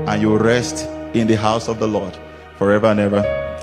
[0.10, 2.18] and you rest in the house of the Lord
[2.58, 3.45] forever and ever.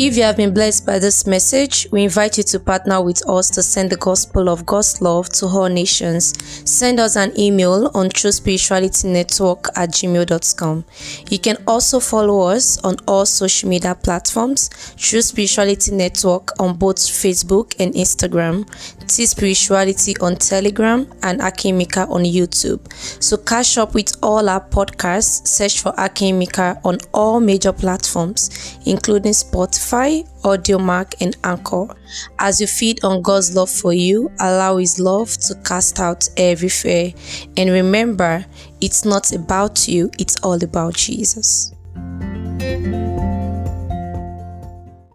[0.00, 3.50] If you have been blessed by this message, we invite you to partner with us
[3.50, 6.34] to send the gospel of God's love to all nations.
[6.70, 10.84] Send us an email on truespiritualitynetwork at gmail.com.
[11.30, 16.98] You can also follow us on all social media platforms, True Spirituality Network on both
[16.98, 18.68] Facebook and Instagram,
[19.08, 22.80] T Spirituality on Telegram, and Akimika on YouTube.
[23.20, 29.32] So catch up with all our podcasts, search for Akimika on all major platforms, including
[29.32, 31.88] Spotify Spotify, Audiomack, and Anchor.
[32.38, 36.68] As you feed on God's love for you, allow His love to cast out every
[36.68, 37.12] fear.
[37.56, 38.44] And remember,
[38.80, 41.72] it's not about you, it's all about Jesus.